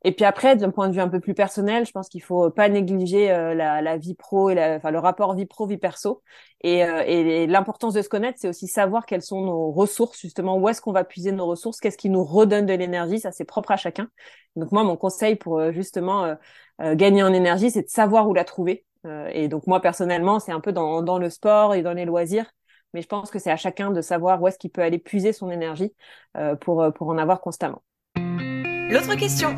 Et 0.05 0.13
puis 0.13 0.25
après, 0.25 0.55
d'un 0.57 0.71
point 0.71 0.89
de 0.89 0.95
vue 0.95 1.01
un 1.01 1.09
peu 1.09 1.21
plus 1.21 1.35
personnel, 1.35 1.85
je 1.85 1.91
pense 1.91 2.09
qu'il 2.09 2.23
faut 2.23 2.51
pas 2.51 2.69
négliger 2.69 3.31
euh, 3.31 3.55
la, 3.55 3.97
vie 3.97 4.15
pro 4.15 4.51
et 4.51 4.55
la, 4.55 4.77
enfin, 4.77 4.91
le 4.91 4.99
rapport 4.99 5.35
vie 5.35 5.47
pro 5.47 5.67
vie 5.67 5.79
perso. 5.79 6.23
Et, 6.63 6.85
euh, 6.85 7.03
et 7.07 7.47
l'importance 7.47 7.95
de 7.95 8.03
se 8.03 8.09
connaître, 8.09 8.39
c'est 8.41 8.49
aussi 8.49 8.69
savoir 8.69 9.07
quelles 9.07 9.23
sont 9.23 9.41
nos 9.41 9.73
ressources, 9.73 10.21
justement, 10.21 10.57
où 10.59 10.69
est-ce 10.69 10.81
qu'on 10.81 10.93
va 10.93 11.05
puiser 11.05 11.33
nos 11.33 11.47
ressources, 11.47 11.81
qu'est-ce 11.81 11.99
qui 11.99 12.11
nous 12.11 12.25
redonne 12.25 12.67
de 12.67 12.75
l'énergie. 12.75 13.19
Ça, 13.19 13.33
c'est 13.33 13.45
propre 13.45 13.73
à 13.73 13.77
chacun. 13.77 14.09
Donc 14.55 14.71
moi, 14.73 14.85
mon 14.85 14.97
conseil 14.97 15.37
pour 15.37 15.59
euh, 15.59 15.73
justement 15.73 16.37
euh, 16.83 16.95
gagner 16.95 17.23
en 17.23 17.33
énergie, 17.33 17.71
c'est 17.71 17.83
de 17.83 17.89
savoir 17.89 18.29
où 18.29 18.35
la 18.35 18.45
trouver. 18.45 18.85
Euh, 19.07 19.31
et 19.33 19.49
donc 19.49 19.67
moi 19.67 19.81
personnellement, 19.81 20.41
c'est 20.41 20.53
un 20.53 20.61
peu 20.61 20.73
dans, 20.73 21.03
dans 21.03 21.19
le 21.19 21.31
sport 21.31 21.75
et 21.75 21.83
dans 21.83 21.93
les 21.93 22.05
loisirs, 22.05 22.51
mais 22.93 23.03
je 23.03 23.07
pense 23.07 23.31
que 23.31 23.39
c'est 23.39 23.51
à 23.51 23.57
chacun 23.57 23.91
de 23.91 24.01
savoir 24.01 24.43
où 24.43 24.49
est-ce 24.49 24.59
qu'il 24.59 24.71
peut 24.71 24.83
aller 24.83 24.99
puiser 24.99 25.33
son 25.33 25.51
énergie 25.51 25.95
euh, 26.37 26.57
pour, 26.57 26.85
pour 26.95 27.09
en 27.09 27.19
avoir 27.19 27.41
constamment. 27.41 27.83
L'autre 28.17 29.15
question. 29.17 29.57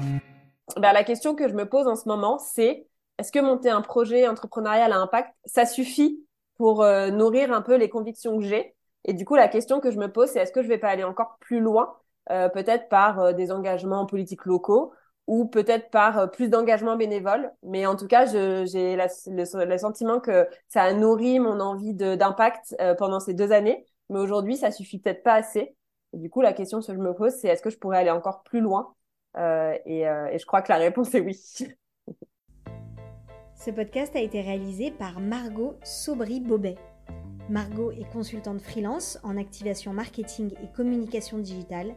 Ben, 0.77 0.93
la 0.93 1.05
question 1.05 1.35
que 1.35 1.49
je 1.49 1.55
me 1.55 1.69
pose 1.69 1.87
en 1.89 1.97
ce 1.97 2.09
moment, 2.09 2.39
c'est 2.39 2.87
est-ce 3.19 3.33
que 3.33 3.39
monter 3.41 3.71
un 3.71 3.83
projet 3.83 4.29
entrepreneurial 4.29 4.93
à 4.93 4.99
impact, 4.99 5.35
ça 5.45 5.67
suffit 5.67 6.25
pour 6.57 6.85
nourrir 6.85 7.53
un 7.53 7.63
peu 7.63 7.77
les 7.77 7.89
convictions 7.89 8.39
que 8.39 8.45
j'ai? 8.45 8.75
Et 9.05 9.13
du 9.13 9.25
coup, 9.25 9.35
la 9.35 9.49
question 9.49 9.81
que 9.81 9.91
je 9.91 9.99
me 9.99 10.13
pose, 10.13 10.29
c'est 10.29 10.41
est-ce 10.41 10.53
que 10.53 10.63
je 10.63 10.69
vais 10.69 10.79
pas 10.79 10.89
aller 10.89 11.05
encore 11.05 11.37
plus 11.41 11.61
loin, 11.61 11.97
peut-être 12.29 12.89
par 12.89 13.35
des 13.35 13.51
engagements 13.51 14.07
politiques 14.07 14.45
locaux 14.45 14.93
ou 15.29 15.45
peut-être 15.45 15.91
par 15.91 16.19
euh, 16.19 16.27
plus 16.27 16.49
d'engagement 16.49 16.97
bénévole? 16.97 17.53
Mais 17.63 17.87
en 17.87 17.95
tout 17.95 18.09
cas, 18.09 18.27
j'ai 18.27 18.97
le, 18.97 19.79
sentiment 19.79 20.19
que 20.19 20.49
ça 20.69 20.83
a 20.83 20.93
nourri 20.93 21.39
mon 21.39 21.61
envie 21.61 21.95
d'impact 21.95 22.75
euh, 22.81 22.95
pendant 22.95 23.21
ces 23.21 23.35
deux 23.35 23.53
années. 23.53 23.87
Mais 24.09 24.19
aujourd'hui, 24.19 24.57
ça 24.57 24.73
suffit 24.73 24.99
peut-être 24.99 25.23
pas 25.23 25.35
assez. 25.35 25.77
du 26.15 26.31
coup, 26.31 26.41
la 26.41 26.55
question 26.55 26.81
que 26.81 26.87
je 26.87 26.93
me 26.95 27.15
pose, 27.15 27.35
c'est 27.35 27.49
est-ce 27.49 27.63
que 27.63 27.71
je 27.71 27.79
pourrais 27.79 27.99
aller 27.99 28.11
encore 28.11 28.43
plus 28.43 28.61
loin 28.61 28.89
euh, 28.89 28.98
et, 29.37 30.01
et 30.01 30.39
je 30.39 30.47
crois 30.47 30.63
que 30.63 30.73
la 30.73 30.79
réponse 30.79 31.15
est 31.15 31.21
oui. 31.21 31.39
Ce 33.55 33.71
podcast 33.71 34.15
a 34.15 34.21
été 34.21 34.41
réalisé 34.41 34.91
par 34.91 35.21
Margot 35.21 35.77
Sobry-Bobet. 35.83 36.77
Margot 37.49 37.91
est 37.91 38.09
consultante 38.13 38.61
freelance 38.61 39.19
en 39.23 39.37
activation 39.37 39.93
marketing 39.93 40.53
et 40.63 40.73
communication 40.77 41.39
digitale 41.39 41.95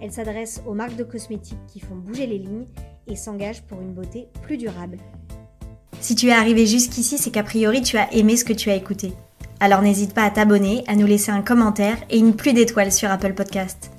elle 0.00 0.12
s'adresse 0.12 0.62
aux 0.66 0.74
marques 0.74 0.96
de 0.96 1.04
cosmétiques 1.04 1.64
qui 1.66 1.80
font 1.80 1.94
bouger 1.94 2.26
les 2.26 2.38
lignes 2.38 2.66
et 3.06 3.16
s'engage 3.16 3.62
pour 3.62 3.80
une 3.80 3.92
beauté 3.92 4.28
plus 4.42 4.58
durable. 4.58 4.98
Si 6.00 6.14
tu 6.14 6.26
es 6.26 6.32
arrivé 6.32 6.66
jusqu'ici, 6.66 7.16
c'est 7.18 7.30
qu'a 7.30 7.42
priori 7.42 7.82
tu 7.82 7.96
as 7.96 8.12
aimé 8.12 8.36
ce 8.36 8.44
que 8.44 8.52
tu 8.52 8.70
as 8.70 8.74
écouté. 8.74 9.12
Alors 9.58 9.80
n'hésite 9.80 10.12
pas 10.12 10.24
à 10.24 10.30
t'abonner, 10.30 10.84
à 10.86 10.94
nous 10.94 11.06
laisser 11.06 11.30
un 11.30 11.42
commentaire 11.42 11.96
et 12.10 12.18
une 12.18 12.36
pluie 12.36 12.52
d'étoiles 12.52 12.92
sur 12.92 13.10
Apple 13.10 13.32
Podcast. 13.32 13.95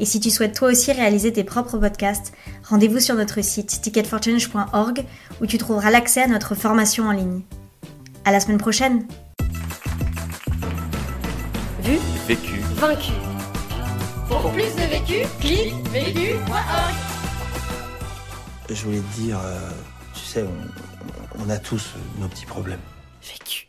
Et 0.00 0.06
si 0.06 0.20
tu 0.20 0.30
souhaites 0.30 0.54
toi 0.54 0.68
aussi 0.68 0.92
réaliser 0.92 1.32
tes 1.32 1.44
propres 1.44 1.78
podcasts, 1.78 2.32
rendez-vous 2.68 3.00
sur 3.00 3.14
notre 3.14 3.42
site 3.42 3.80
ticketforchange.org 3.82 5.04
où 5.40 5.46
tu 5.46 5.58
trouveras 5.58 5.90
l'accès 5.90 6.22
à 6.22 6.26
notre 6.26 6.54
formation 6.54 7.08
en 7.08 7.12
ligne. 7.12 7.42
À 8.24 8.32
la 8.32 8.40
semaine 8.40 8.58
prochaine. 8.58 9.06
Vu, 11.82 11.98
vécu, 12.26 12.60
vaincu. 12.76 13.12
Pour 14.28 14.50
plus 14.52 14.74
de 14.74 14.88
vécu, 14.90 15.26
clique 15.40 15.74
vécu.org. 15.90 16.94
Je 18.70 18.84
voulais 18.84 19.00
te 19.00 19.20
dire, 19.20 19.38
euh, 19.44 19.70
tu 20.14 20.20
sais, 20.20 20.42
on, 20.42 21.44
on 21.44 21.50
a 21.50 21.58
tous 21.58 21.90
nos 22.18 22.28
petits 22.28 22.46
problèmes. 22.46 22.80
Vécu. 23.22 23.63